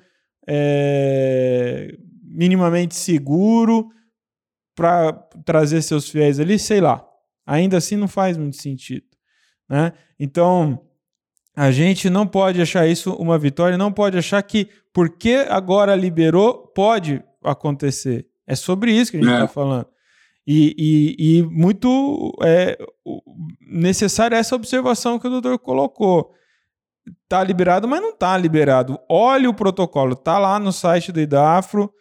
[0.46, 3.88] é, minimamente seguro
[4.74, 5.12] para
[5.44, 7.06] trazer seus fiéis ali, sei lá.
[7.46, 9.06] Ainda assim não faz muito sentido.
[9.68, 9.92] Né?
[10.18, 10.80] Então,
[11.56, 16.66] a gente não pode achar isso uma vitória, não pode achar que porque agora liberou,
[16.74, 18.26] pode acontecer.
[18.46, 19.48] É sobre isso que a gente está é.
[19.48, 19.86] falando.
[20.46, 20.74] E,
[21.18, 22.76] e, e muito é,
[23.60, 26.32] necessária essa observação que o doutor colocou.
[27.24, 28.98] Está liberado, mas não está liberado.
[29.08, 31.92] Olhe o protocolo, está lá no site do IDAFRO,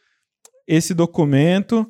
[0.68, 1.86] esse documento,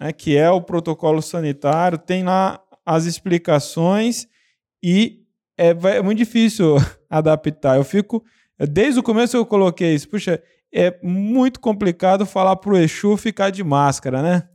[0.00, 4.26] né, que é o protocolo sanitário, tem lá as explicações
[4.82, 5.22] e
[5.56, 6.76] é, é muito difícil
[7.08, 7.76] adaptar.
[7.76, 8.22] Eu fico.
[8.58, 10.08] Desde o começo eu coloquei isso.
[10.08, 14.48] Puxa, é muito complicado falar pro Exu ficar de máscara, né?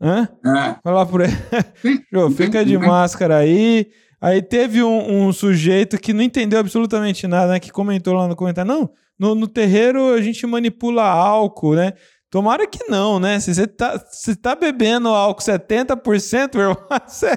[0.00, 0.28] Hã?
[0.44, 0.76] É.
[0.82, 3.90] Falar pro Exu, fica de máscara aí.
[4.20, 7.60] Aí teve um, um, sujeito que não entendeu absolutamente nada, né?
[7.60, 8.70] Que comentou lá no comentário.
[8.70, 11.92] Não, no, no terreiro a gente manipula álcool, né?
[12.30, 13.38] Tomara que não, né?
[13.40, 17.36] Se você tá, se tá bebendo álcool 70%, meu irmão, você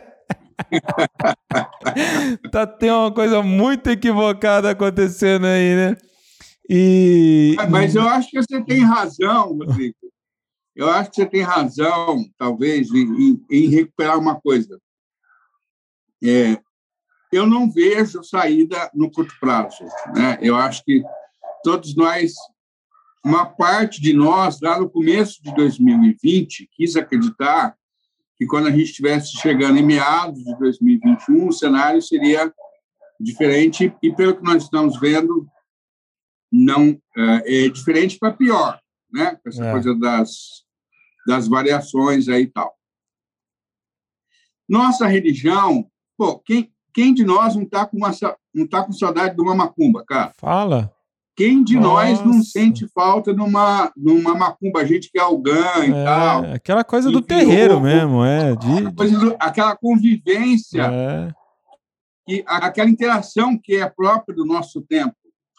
[2.52, 5.98] tá tem uma coisa muito equivocada acontecendo aí, né?
[6.70, 7.56] E...
[7.70, 9.96] Mas eu acho que você tem razão, Rodrigo.
[10.76, 14.80] Eu acho que você tem razão, talvez, em, em recuperar uma coisa.
[16.24, 16.58] É,
[17.32, 19.84] eu não vejo saída no curto prazo.
[20.14, 20.38] Né?
[20.42, 21.02] Eu acho que
[21.64, 22.34] todos nós,
[23.24, 27.76] uma parte de nós, lá no começo de 2020, quis acreditar
[28.38, 32.52] que quando a gente estivesse chegando em meados de 2021, o cenário seria
[33.20, 35.48] diferente e, pelo que nós estamos vendo,
[36.52, 39.40] não é, é diferente para pior, né?
[39.46, 39.72] Essa é.
[39.72, 40.66] coisa das,
[41.28, 42.76] das variações aí e tal.
[44.68, 48.12] Nossa religião, pô, quem, quem de nós não está com, uma,
[48.54, 50.32] não tá com saudade de uma macumba, cara?
[50.38, 50.92] Fala.
[51.36, 51.88] Quem de Nossa.
[51.88, 56.44] nós não sente falta numa, numa macumba, gente que é algã e é, tal?
[56.54, 58.56] Aquela coisa do terreiro mesmo, é.
[58.56, 58.82] De...
[58.82, 61.34] Do, aquela convivência, é.
[62.28, 65.16] e aquela interação que é própria do nosso tempo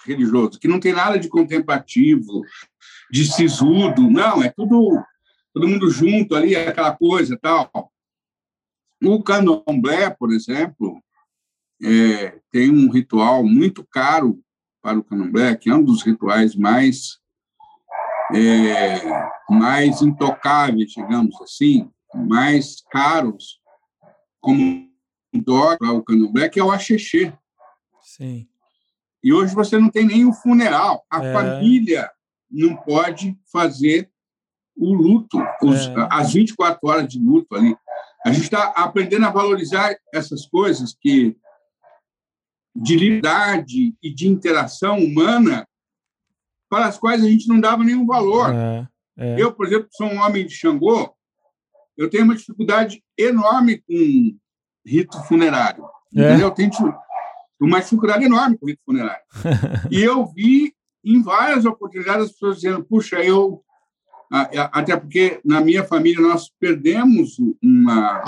[0.06, 2.42] religioso, que não tem nada de contemplativo,
[3.10, 5.02] de sisudo, não, é tudo
[5.54, 7.70] todo mundo junto ali, aquela coisa tal.
[9.02, 11.02] O candomblé, por exemplo,
[11.82, 14.40] é, tem um ritual muito caro
[14.82, 17.20] para o candomblé, que é um dos rituais mais
[18.34, 19.00] é,
[19.50, 23.60] mais intocáveis, digamos assim, mais caros,
[24.40, 24.88] como
[25.34, 27.32] dólar, o candomblé, que é o axexê.
[28.00, 28.46] Sim.
[29.22, 31.04] E hoje você não tem o funeral.
[31.10, 31.32] A É.
[31.32, 32.10] família
[32.50, 34.10] não pode fazer
[34.76, 35.94] o luto, os, É.
[36.10, 37.76] as 24 horas de luto ali.
[38.24, 41.36] A gente está aprendendo a valorizar essas coisas que
[42.74, 45.66] de liberdade e de interação humana
[46.68, 48.52] para as quais a gente não dava nenhum valor.
[48.54, 49.40] É, é.
[49.40, 51.14] Eu, por exemplo, sou um homem de Xangô,
[51.96, 54.36] eu tenho uma dificuldade enorme com
[54.86, 55.84] rito funerário.
[56.16, 56.42] É?
[56.42, 56.70] Eu tenho
[57.60, 59.22] uma dificuldade enorme com rito funerário.
[59.90, 63.62] e eu vi em várias oportunidades as pessoas dizendo: puxa, eu.
[64.72, 68.24] Até porque na minha família nós perdemos uma,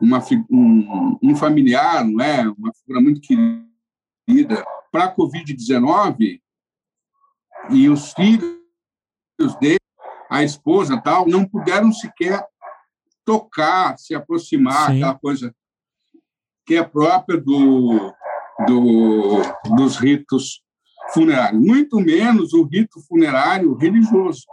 [0.00, 2.48] uma, um, um familiar, não é?
[2.48, 6.40] uma figura muito querida, para a Covid-19,
[7.70, 8.54] e os filhos
[9.60, 9.78] dele,
[10.30, 12.44] a esposa tal, não puderam sequer
[13.24, 14.96] tocar, se aproximar, Sim.
[14.96, 15.54] aquela coisa
[16.66, 18.12] que é própria do,
[18.66, 19.42] do,
[19.76, 20.62] dos ritos
[21.12, 21.60] funerários.
[21.60, 24.44] Muito menos o rito funerário religioso,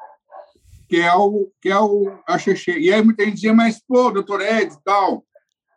[0.87, 2.79] que é o que é o axexê.
[2.79, 5.23] E aí muita gente dizia, mas, pô, doutor Ed tal.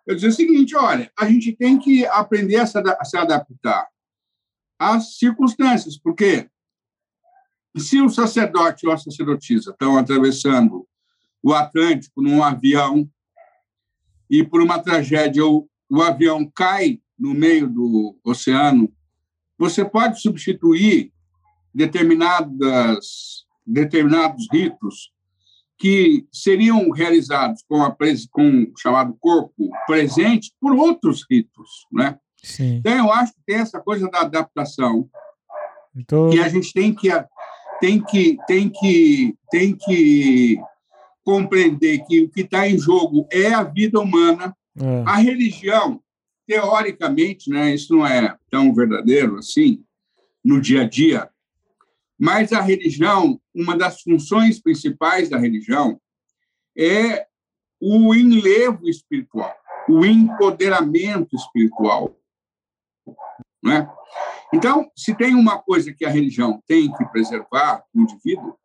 [0.07, 3.89] Eu dizia o seguinte, olha, a gente tem que aprender a se adaptar
[4.79, 6.49] às circunstâncias, porque
[7.77, 10.87] se o sacerdote ou a sacerdotisa estão atravessando
[11.43, 13.09] o Atlântico num avião
[14.31, 18.93] e por uma tragédia o, o avião cai no meio do oceano,
[19.59, 21.13] você pode substituir
[21.73, 25.14] determinadas determinados ritos
[25.79, 27.95] que seriam realizados com, a,
[28.31, 32.19] com o chamado corpo presente por outros ritos, né?
[32.43, 32.77] Sim.
[32.77, 35.09] Então eu acho que tem essa coisa da adaptação
[35.97, 37.09] Então, que a gente tem que
[37.81, 40.59] tem que tem que tem que
[41.25, 46.01] compreender que o que está em jogo é a vida humana é, a religião
[46.47, 49.83] teoricamente né isso não é tão verdadeiro assim
[50.45, 51.31] no dia a dia
[52.19, 56.01] mas a religião uma das funções principais da religião
[56.77, 57.27] é
[57.81, 59.55] o enlevo espiritual
[59.89, 62.17] o empoderamento espiritual
[63.63, 63.89] né
[64.55, 68.57] então, se tem uma coisa que a religião tem que preservar no indivíduo,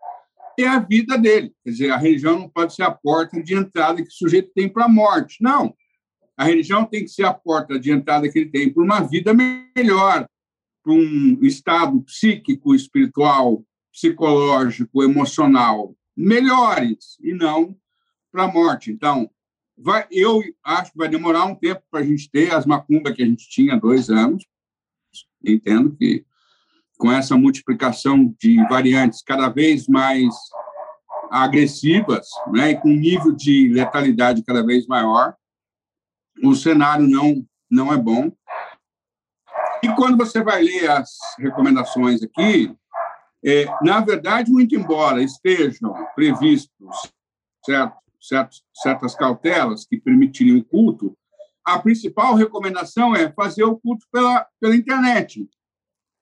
[0.60, 1.52] é a vida dele.
[1.64, 4.70] Quer dizer, a religião não pode ser a porta de entrada que o sujeito tem
[4.70, 5.38] para a morte.
[5.42, 5.74] Não.
[6.38, 9.34] A religião tem que ser a porta de entrada que ele tem para uma vida
[9.34, 10.28] melhor,
[10.90, 17.76] um estado psíquico, espiritual, psicológico, emocional melhores e não
[18.32, 18.92] para a morte.
[18.92, 19.30] Então,
[19.78, 23.24] vai, eu acho que vai demorar um tempo para a gente ter as macumbas que
[23.24, 24.46] a gente tinha há dois anos,
[25.44, 26.26] entendo que
[26.98, 30.36] com essa multiplicação de variantes cada vez mais
[31.32, 35.34] agressivas, né, e com nível de letalidade cada vez maior,
[36.44, 38.32] o cenário não não é bom.
[39.84, 42.76] E quando você vai ler as recomendações aqui,
[43.44, 46.96] é, na verdade, muito embora estejam previstos
[47.66, 51.18] certo, certos, certas cautelas que permitiriam o culto,
[51.64, 55.48] a principal recomendação é fazer o culto pela, pela internet.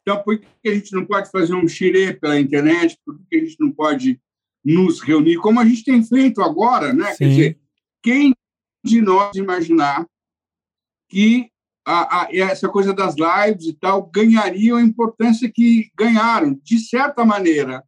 [0.01, 2.97] Então, por que a gente não pode fazer um xirê pela internet?
[3.05, 4.21] Por que a gente não pode
[4.63, 7.11] nos reunir, como a gente tem feito agora, né?
[7.11, 7.17] Sim.
[7.17, 7.59] Quer dizer,
[8.03, 8.33] quem
[8.83, 10.05] de nós imaginar
[11.09, 11.49] que
[11.87, 16.59] a, a, essa coisa das lives e tal ganharia a importância que ganharam?
[16.61, 17.81] De certa maneira,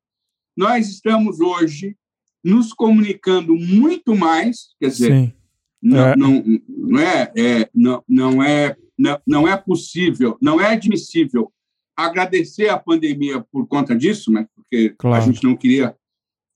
[0.56, 1.98] nós estamos hoje
[2.42, 5.34] nos comunicando muito mais, quer dizer, sim.
[5.82, 6.16] não É.
[6.16, 11.52] não, não é, é não, não é não, não é possível, não é admissível
[11.96, 14.48] agradecer a pandemia por conta disso, né?
[14.56, 15.22] Porque Claro.
[15.22, 15.94] a gente não queria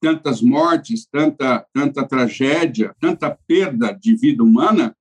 [0.02, 4.96] tantas mortes, tanta tanta tragédia, tanta perda de vida humana,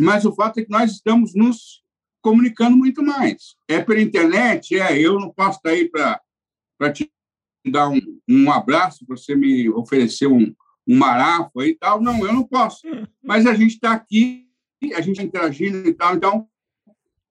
[0.00, 1.82] mas o fato é que nós estamos nos
[2.22, 3.56] comunicando muito mais.
[3.68, 7.10] É pela internet, é, eu não posso estar aí para te
[7.66, 10.54] dar um, um abraço, você me oferecer um,
[10.86, 12.00] um marafa e tal.
[12.00, 12.82] Não, eu não posso.
[13.22, 14.48] Mas a gente está aqui,
[14.94, 16.14] a gente está interagindo e tal.
[16.14, 16.48] Então,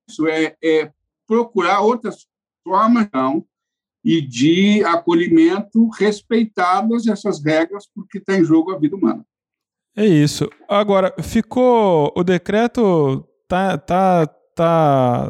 [0.07, 0.91] isso é, é
[1.28, 2.28] procurar outras
[2.63, 3.45] formas não,
[4.03, 9.26] e de acolhimento respeitadas essas regras, porque está em jogo a vida humana.
[9.95, 10.49] É isso.
[10.67, 12.11] Agora, ficou.
[12.15, 15.27] O decreto tá, tá, tá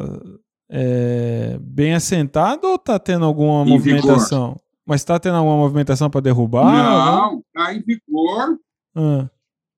[0.70, 3.96] é, bem assentado ou tá tendo alguma Em vigor.
[4.02, 4.60] movimentação?
[4.86, 6.64] Mas tá tendo alguma movimentação para derrubar?
[6.72, 8.58] não, está em vigor.
[8.94, 9.28] Ah,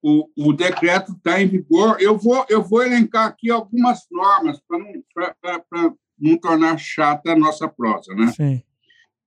[0.02, 1.96] O, o decreto está em vigor.
[2.00, 6.76] Eu vou, eu vou elencar aqui algumas normas para não, pra- pra- pra não tornar
[6.78, 8.28] chata a nossa prosa, né?
[8.34, 8.62] sim.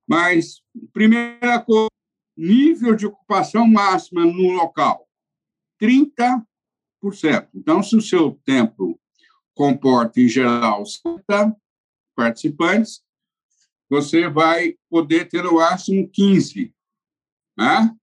[0.08, 0.62] Mas,
[0.94, 1.90] primeira coisa,
[2.38, 5.05] nível de ocupação máxima no local.
[5.86, 7.50] 30%.
[7.54, 9.00] Então, se o seu templo
[9.54, 11.56] comporta, em geral, 50
[12.16, 13.04] participantes,
[13.90, 16.74] você vai poder ter no máximo 15.
[17.58, 17.96] Né?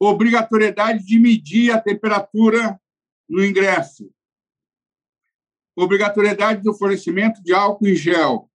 [0.00, 2.80] Obrigatoriedade de medir a temperatura
[3.28, 4.10] no ingresso.
[5.76, 8.50] Obrigatoriedade do fornecimento de álcool em gel.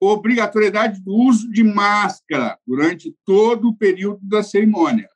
[0.00, 5.08] Obrigatoriedade do uso de máscara durante todo o período da cerimônia.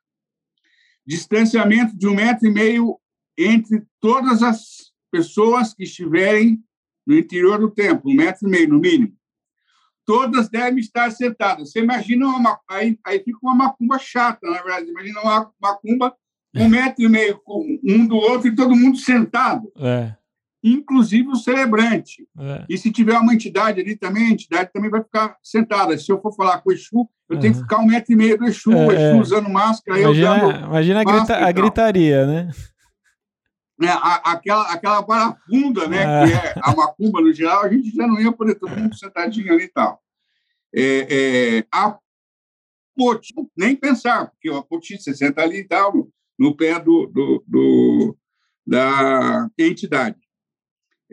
[1.05, 2.99] Distanciamento de um metro e meio
[3.37, 6.63] entre todas as pessoas que estiverem
[7.05, 9.13] no interior do templo, um metro e meio no mínimo.
[10.05, 11.71] Todas devem estar sentadas.
[11.71, 14.89] Você imagina uma aí, aí fica uma macumba chata, na verdade.
[14.89, 16.15] Imagina uma macumba
[16.55, 19.71] um metro e meio um do outro e todo mundo sentado.
[19.77, 20.15] É.
[20.63, 22.25] Inclusive o celebrante.
[22.39, 22.65] É.
[22.69, 25.97] E se tiver uma entidade ali também, a entidade também vai ficar sentada.
[25.97, 28.37] Se eu for falar com o Exu, eu tenho que ficar um metro e meio
[28.37, 29.15] do Exu, É, o Exu é.
[29.19, 32.49] usando máscara, eu Imagina, usando imagina a, grita- a gritaria, né?
[33.79, 36.27] né, a- aquela, aquela barafunda, né, É.
[36.27, 39.51] que é a macumba no geral, a gente já não ia poder todo mundo sentadinho
[39.51, 40.01] ali e tal.
[40.73, 41.97] É, é, a
[42.95, 46.09] poti, nem pensar, porque a poti, você senta ali e tal, no,
[46.39, 48.17] no pé do, do, do-
[48.65, 50.15] da entidade.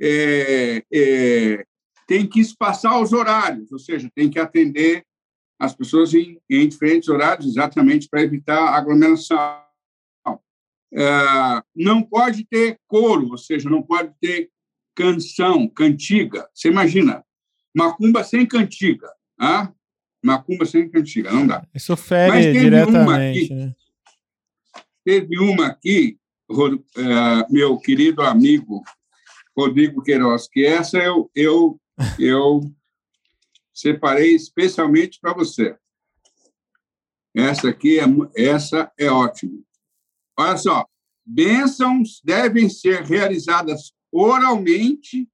[0.00, 1.64] É, é,
[2.06, 5.04] tem que espaçar os horários, ou seja, tem que atender
[5.60, 9.60] as pessoas em, em diferentes horários, exatamente para evitar aglomeração.
[10.96, 14.50] Ah, não pode ter coro, ou seja, não pode ter
[14.94, 16.48] canção, cantiga.
[16.52, 17.24] Você imagina,
[17.74, 19.72] macumba sem cantiga, ah?
[20.24, 21.64] macumba sem cantiga, não dá.
[21.74, 23.54] Isso fere Mas teve uma diretamente, aqui.
[23.54, 23.74] né?
[25.04, 26.18] Teve uma aqui,
[26.50, 28.82] eh, meu querido amigo
[29.56, 31.80] Rodrigo Queiroz, que essa eu, eu,
[32.18, 32.60] eu
[33.74, 35.76] separei especialmente para você.
[37.34, 38.04] Essa aqui é,
[38.36, 39.58] essa é ótima.
[40.38, 40.86] Olha só,
[41.24, 45.28] bênçãos devem ser realizadas oralmente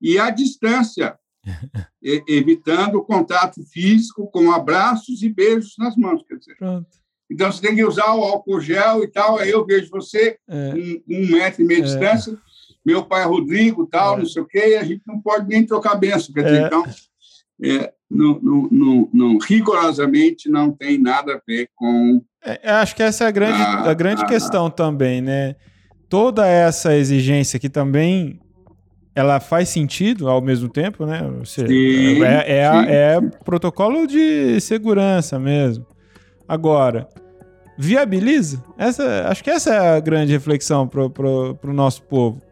[0.00, 1.16] e à distância,
[2.02, 6.24] evitando o contato físico com abraços e beijos nas mãos.
[6.26, 6.88] Quer dizer, Pronto.
[7.30, 9.38] então, você tem que usar o álcool gel e tal.
[9.38, 10.74] Aí eu vejo você, É.
[10.74, 11.92] um, um metro e meio de É.
[11.92, 12.40] distância,
[12.84, 14.18] meu pai é Rodrigo, tal, É.
[14.18, 16.32] não sei o quê, e a gente não pode nem trocar benção.
[16.34, 16.66] Quer dizer, É.
[16.66, 16.84] então,
[17.64, 22.20] é, não, não, não, não- rigorosamente não tem nada a ver com.
[22.44, 25.54] É, acho que essa é a grande, Ah, a grande ah, questão também, né?
[26.08, 28.38] Toda essa exigência aqui também,
[29.14, 31.20] ela faz sentido ao mesmo tempo, né?
[31.44, 35.86] Seja, Sim, é, é, a- sim, é protocolo de segurança mesmo.
[36.48, 37.08] Agora,
[37.78, 38.62] viabiliza?
[38.76, 42.42] Essa, acho que essa é a grande reflexão pro, pro nosso povo.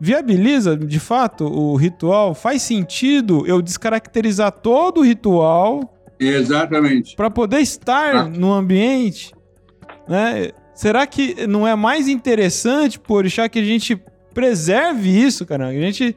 [0.00, 2.34] Viabiliza, de fato, o ritual?
[2.34, 7.16] Faz sentido eu descaracterizar todo o ritual Exatamente.
[7.16, 8.24] para poder estar Ah.
[8.24, 9.32] no ambiente,
[10.08, 10.50] né?
[10.74, 14.00] Será que não é mais interessante, por deixar que a gente
[14.32, 15.70] preserve isso, cara?
[15.72, 16.16] Que a gente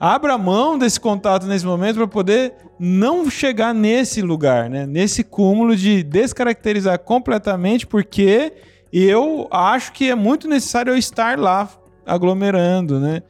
[0.00, 4.86] abra mão desse contato nesse momento para poder não chegar nesse lugar, né?
[4.86, 8.52] Nesse cúmulo de descaracterizar completamente, porque
[8.90, 11.68] eu acho que é muito necessário eu estar lá
[12.08, 13.22] aglomerando, né?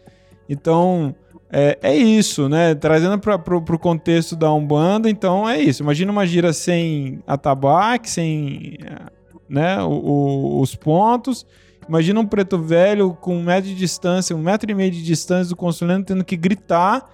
[0.49, 1.15] Então,
[1.53, 2.75] é, é isso, né?
[2.75, 5.83] Trazendo para o contexto da Umbanda, então é isso.
[5.83, 8.79] Imagina uma gira sem atabaque, sem
[9.49, 11.47] né, o- o- os pontos.
[11.89, 15.49] Imagina um preto velho com um metro de distância, um metro e meio de distância
[15.49, 17.09] do consulente, tendo que gritar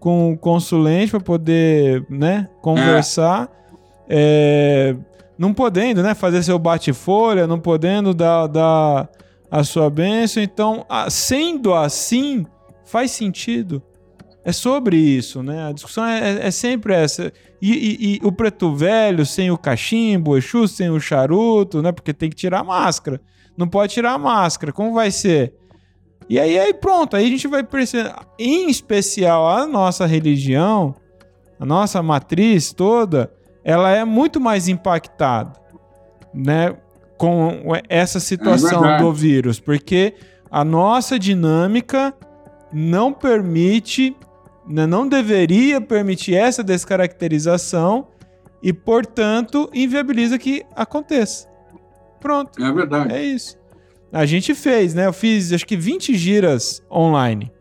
[0.00, 3.48] com o consulente para poder né, conversar.
[4.08, 4.94] É,
[5.38, 9.08] não podendo né, fazer seu bate-folha, não podendo dar, dar
[9.50, 10.42] a sua bênção.
[10.42, 12.44] Então, sendo assim,
[12.84, 13.82] faz sentido.
[14.44, 15.68] É sobre isso, né?
[15.68, 17.32] A discussão é, é sempre essa.
[17.60, 21.90] E, e- e o preto velho sem o cachimbo, o Exu sem o charuto, né?
[21.90, 23.20] Porque tem que tirar a máscara.
[23.56, 24.72] Não pode tirar a máscara.
[24.72, 25.54] Como vai ser?
[26.28, 30.94] E aí, aí pronto, aí a gente vai perceber, em especial a nossa religião,
[31.58, 33.32] a nossa matriz toda,
[33.64, 35.52] ela é muito mais impactada,
[36.34, 36.76] né,
[37.16, 39.02] com essa situação verdade.
[39.02, 40.14] do vírus, porque
[40.50, 42.14] a nossa dinâmica
[42.72, 44.16] não permite,
[44.66, 48.08] né, não deveria permitir essa descaracterização
[48.62, 51.48] e, portanto, inviabiliza que aconteça.
[52.20, 52.62] Pronto.
[52.62, 53.14] É verdade.
[53.14, 53.56] É isso.
[54.12, 55.06] A gente fez, né?
[55.06, 57.52] Eu fiz acho que 20 giras online.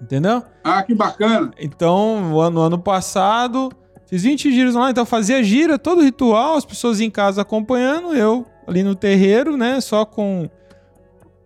[0.00, 0.42] Entendeu?
[0.62, 1.50] Ah, que bacana.
[1.58, 3.70] Então, no ano, no ano passado,
[4.06, 4.92] fiz 20 giras online.
[4.92, 9.56] Então, eu fazia gira, todo ritual, as pessoas em casa acompanhando, eu ali no terreiro,
[9.56, 9.80] né?
[9.80, 10.48] Só com,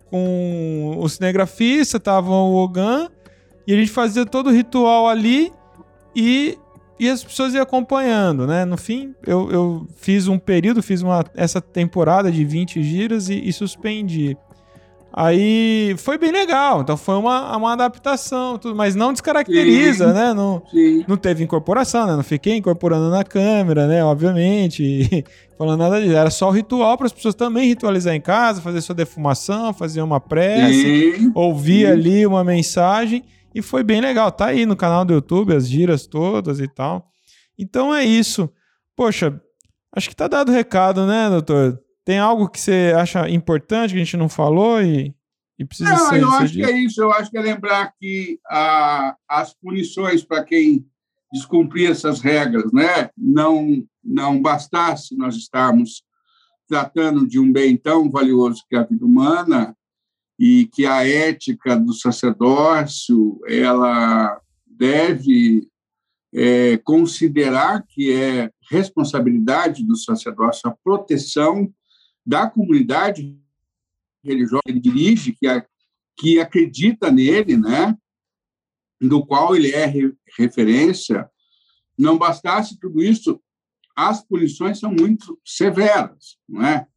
[0.09, 3.09] com o cinegrafista, tava o Ogan.
[3.65, 5.53] E a gente fazia todo o ritual ali
[6.15, 6.57] e,
[6.99, 8.65] e as pessoas iam acompanhando, né?
[8.65, 13.35] No fim, eu, eu fiz um período, fiz uma, essa temporada de 20 giras e,
[13.35, 14.35] e suspendi.
[15.13, 20.33] Aí foi bem legal, então foi uma, uma adaptação, tudo, mas não descaracteriza, sim, né?
[20.33, 21.03] Não, sim.
[21.05, 22.15] não teve incorporação, né?
[22.15, 24.03] Não fiquei incorporando na câmera, né?
[24.05, 25.25] Obviamente,
[25.57, 26.15] falando nada disso.
[26.15, 30.01] Era só o ritual para as pessoas também ritualizar em casa, fazer sua defumação, fazer
[30.01, 33.21] uma prece, sim, ouvir ali uma mensagem.
[33.53, 34.31] E foi bem legal.
[34.31, 37.05] Tá aí no canal do YouTube, as giras todas e tal.
[37.59, 38.49] Então é isso.
[38.95, 39.41] Poxa,
[39.93, 41.77] acho que tá dado o recado, né, doutor?
[42.05, 45.15] Tem algo que você acha importante que a gente não falou e,
[45.57, 46.21] e precisa não, ser.
[46.21, 47.01] Eu acho que é isso.
[47.01, 50.85] Eu acho que é lembrar que a, as punições para quem
[51.31, 56.03] descumprir essas regras, né, não não bastasse nós estarmos
[56.67, 59.75] tratando de um bem tão valioso que é a vida humana,
[60.43, 65.67] e que a ética do sacerdócio ela deve
[66.33, 71.71] é, considerar que é responsabilidade do sacerdócio a proteção
[72.25, 73.37] da comunidade
[74.23, 75.65] religiosa que ele dirige, que, a,
[76.17, 77.97] que acredita nele, né,
[78.99, 81.29] do qual ele é re, referência.
[81.97, 83.41] Não bastasse tudo isso,
[83.95, 86.87] as punições são muito severas, não é?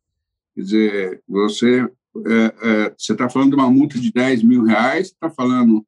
[0.55, 1.89] Quer dizer, você
[2.27, 5.85] é, é, você está falando de uma multa de 10 mil reais, está falando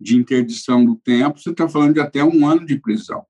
[0.00, 3.24] de interdição do tempo, você está falando de até um ano de prisão.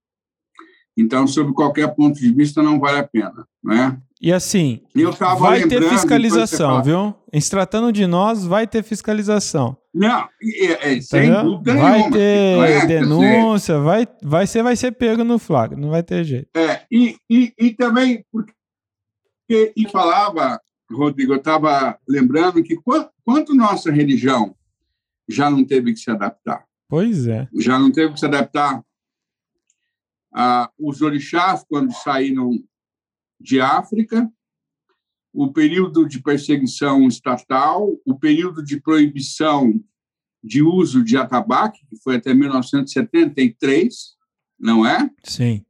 [0.96, 3.98] Então, sob qualquer ponto de vista, não vale a pena, né?
[4.20, 4.82] E assim,
[5.38, 7.14] vai ter fiscalização, viu?
[7.32, 9.78] Em se tratando de nós, vai ter fiscalização.
[9.94, 12.16] Não, é, é, sem tá dúvida vai nenhuma.
[12.16, 16.22] Ter é, denúncia, dizer, vai, vai ser, vai ser pego no flagra, não vai ter
[16.24, 16.48] jeito.
[16.54, 18.52] É, e, e, e também porque
[19.74, 20.60] e falava
[20.92, 22.76] Rodrigo, eu estava lembrando que
[23.24, 24.54] quanto nossa religião
[25.28, 26.64] já não teve que se adaptar.
[26.88, 27.48] Pois é.
[27.54, 28.82] Já não teve que se adaptar.
[30.32, 32.52] Ah, os orixás, quando saíram
[33.40, 34.30] de África,
[35.32, 39.72] o período de perseguição estatal, o período de proibição
[40.42, 44.16] de uso de atabaque, que foi até 1973,
[44.58, 45.10] não é?
[45.24, 45.64] Sim.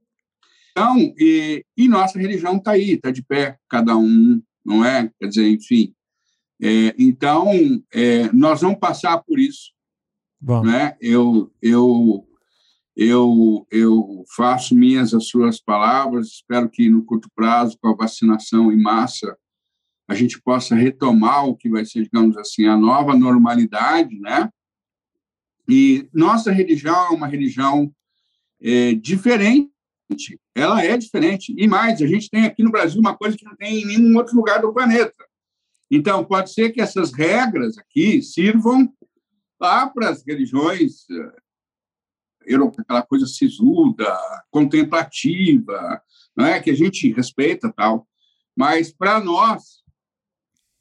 [0.70, 5.10] Então, e, e nossa religião está aí, está de pé, cada um não é?
[5.18, 5.94] Quer dizer, enfim.
[6.62, 7.48] É, então,
[7.92, 9.72] é, nós vamos passar por isso.
[10.40, 10.64] Bom.
[10.64, 10.96] Né?
[11.00, 12.26] Eu, eu,
[12.96, 18.72] eu, eu faço minhas as suas palavras, espero que no curto prazo, com a vacinação
[18.72, 19.36] em massa,
[20.08, 24.50] a gente possa retomar o que vai ser, digamos assim, a nova normalidade, né?
[25.68, 27.92] E nossa religião é uma religião
[28.60, 29.70] é, diferente
[30.54, 31.54] ela é diferente.
[31.56, 34.16] E mais, a gente tem aqui no Brasil uma coisa que não tem em nenhum
[34.16, 35.24] outro lugar do planeta.
[35.90, 38.92] Então, pode ser que essas regras aqui sirvam
[39.60, 41.06] lá para as religiões
[42.78, 44.18] aquela coisa sisuda,
[44.50, 46.02] contemplativa,
[46.36, 48.06] não é que a gente respeita tal,
[48.56, 49.80] mas para nós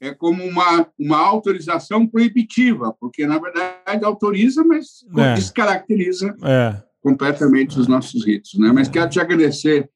[0.02, 5.34] é como uma, uma autorização proibitiva, porque na verdade autoriza, mas é.
[5.34, 8.54] descaracteriza é completamente os nossos ritos.
[8.56, 8.72] Né?
[8.72, 9.90] Mas quero te agradecer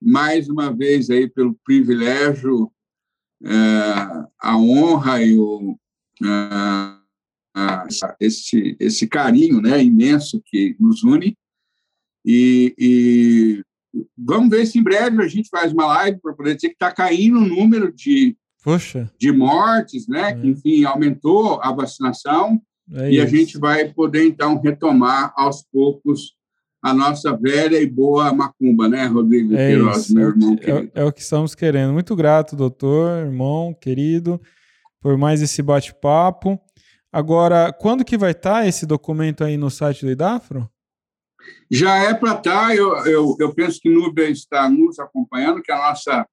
[0.00, 2.70] mais uma vez aí pelo privilégio,
[3.42, 3.50] é,
[4.40, 5.78] a honra e o,
[7.56, 11.36] é, esse, esse carinho né, imenso que nos une.
[12.24, 13.64] E, e,
[14.16, 16.90] vamos ver se em breve a gente faz uma live para poder dizer que está
[16.90, 19.10] caindo o número de, Poxa.
[19.18, 20.30] de mortes, né?
[20.30, 20.34] É.
[20.34, 22.60] Que, enfim, aumentou a vacinação
[22.92, 23.22] é e isso.
[23.22, 26.34] a gente vai poder, então, retomar aos poucos
[26.82, 30.92] a nossa velha e boa macumba, né, Rodrigo é Queiroz, meu é irmão é, querido.
[30.94, 31.94] É, é, o que estamos querendo.
[31.94, 34.38] Muito grato, doutor, irmão, querido,
[35.00, 36.60] por mais esse bate-papo.
[37.14, 40.68] Agora, quando que vai estar tá esse documento aí no site do IDAFRO?
[41.70, 42.74] Já é para estar, tá.
[42.74, 46.26] eu, eu, eu penso que Núbia está nos acompanhando, que é a nossa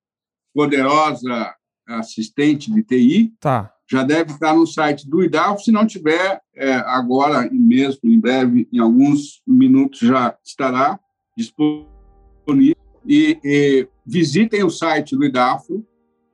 [0.54, 1.54] poderosa
[1.88, 3.34] assistente de TI.
[3.40, 5.66] Tá já deve estar no site do IDAF.
[5.66, 10.98] Se não tiver, é, agora mesmo, em breve, em alguns minutos, já estará
[11.38, 12.78] disponível.
[13.06, 15.86] E, e visitem o site do IDAFO,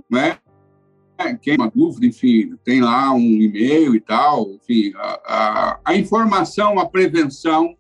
[0.07, 0.37] né?
[1.17, 5.95] Quem tem uma dúvida, enfim, tem lá um e-mail e tal, enfim, a, a, a
[5.95, 7.75] informação, a prevenção,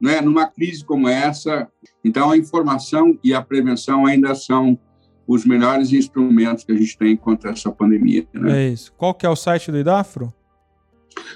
[0.00, 1.68] né, numa crise como essa.
[2.04, 4.78] Então, a informação e a prevenção ainda são
[5.26, 8.26] os melhores instrumentos que a gente tem contra essa pandemia.
[8.32, 8.64] Né?
[8.64, 8.92] É isso.
[8.96, 10.32] Qual que é o site do Idafro?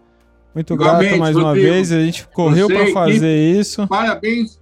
[0.54, 1.90] Muito Igualmente, grato mais uma vez.
[1.90, 3.86] A gente correu para fazer isso.
[3.88, 4.60] Parabéns,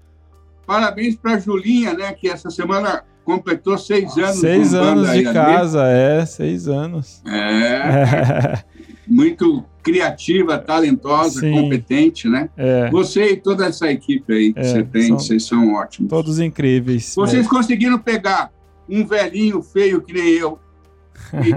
[0.64, 2.12] parabéns para Julinha, né?
[2.12, 4.36] Que essa semana completou seis anos.
[4.36, 5.34] Seis anos de EAD.
[5.34, 7.20] casa, é, seis anos.
[7.26, 8.62] É,
[9.08, 11.52] muito criativa, talentosa, Sim.
[11.52, 12.48] competente, né?
[12.56, 16.08] É, Você e toda essa equipe aí que É, você tem, são vocês são ótimos.
[16.08, 17.14] todos incríveis.
[17.14, 18.50] Vocês conseguiram pegar
[18.88, 20.58] um velhinho feio que nem eu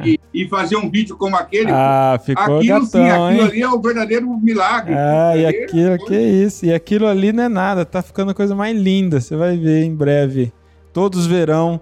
[0.05, 1.71] e, e fazer um vídeo como aquele?
[1.71, 3.47] Ah, ficou aquilo sim, gatão, aquilo hein?
[3.49, 4.93] ali é o verdadeiro milagre.
[4.93, 6.65] Ah, e aquilo, que isso.
[6.65, 9.19] E aquilo ali não é nada, tá ficando a coisa mais linda.
[9.19, 10.51] Você vai ver em breve.
[10.93, 11.79] Todos verão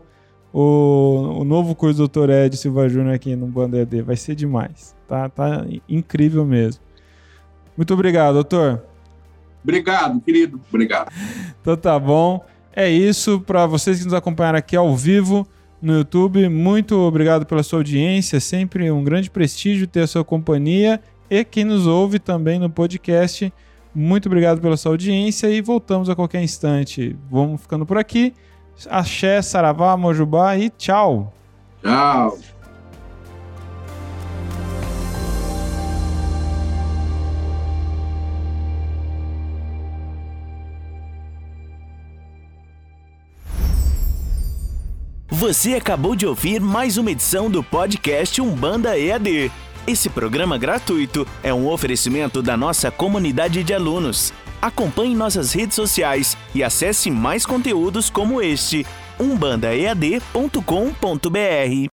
[0.53, 2.29] o, o novo curso do Dr.
[2.29, 4.01] Ed Silva Júnior aqui no Banda ED.
[4.01, 4.94] Vai ser demais.
[5.07, 6.81] Tá, tá incrível mesmo.
[7.77, 8.83] Muito obrigado, doutor.
[9.63, 10.61] Obrigado, querido.
[10.69, 11.11] Obrigado.
[11.61, 12.43] Então tá bom.
[12.73, 15.47] É isso para vocês que nos acompanharam aqui ao vivo
[15.81, 16.47] no YouTube.
[16.49, 18.39] Muito obrigado pela sua audiência.
[18.39, 23.51] Sempre um grande prestígio ter a sua companhia e quem nos ouve também no podcast.
[23.93, 27.15] Muito obrigado pela sua audiência e voltamos a qualquer instante.
[27.31, 28.33] Vamos ficando por aqui.
[28.89, 31.33] Axé, Saravá, Mojubá e tchau.
[31.81, 32.54] Tchau.
[45.29, 49.51] Você acabou de ouvir mais uma edição do podcast Umbanda EAD.
[49.87, 54.31] Esse programa gratuito é um oferecimento da nossa comunidade de alunos.
[54.61, 58.85] Acompanhe nossas redes sociais e acesse mais conteúdos como este
[59.19, 61.75] umbandaead.com.br.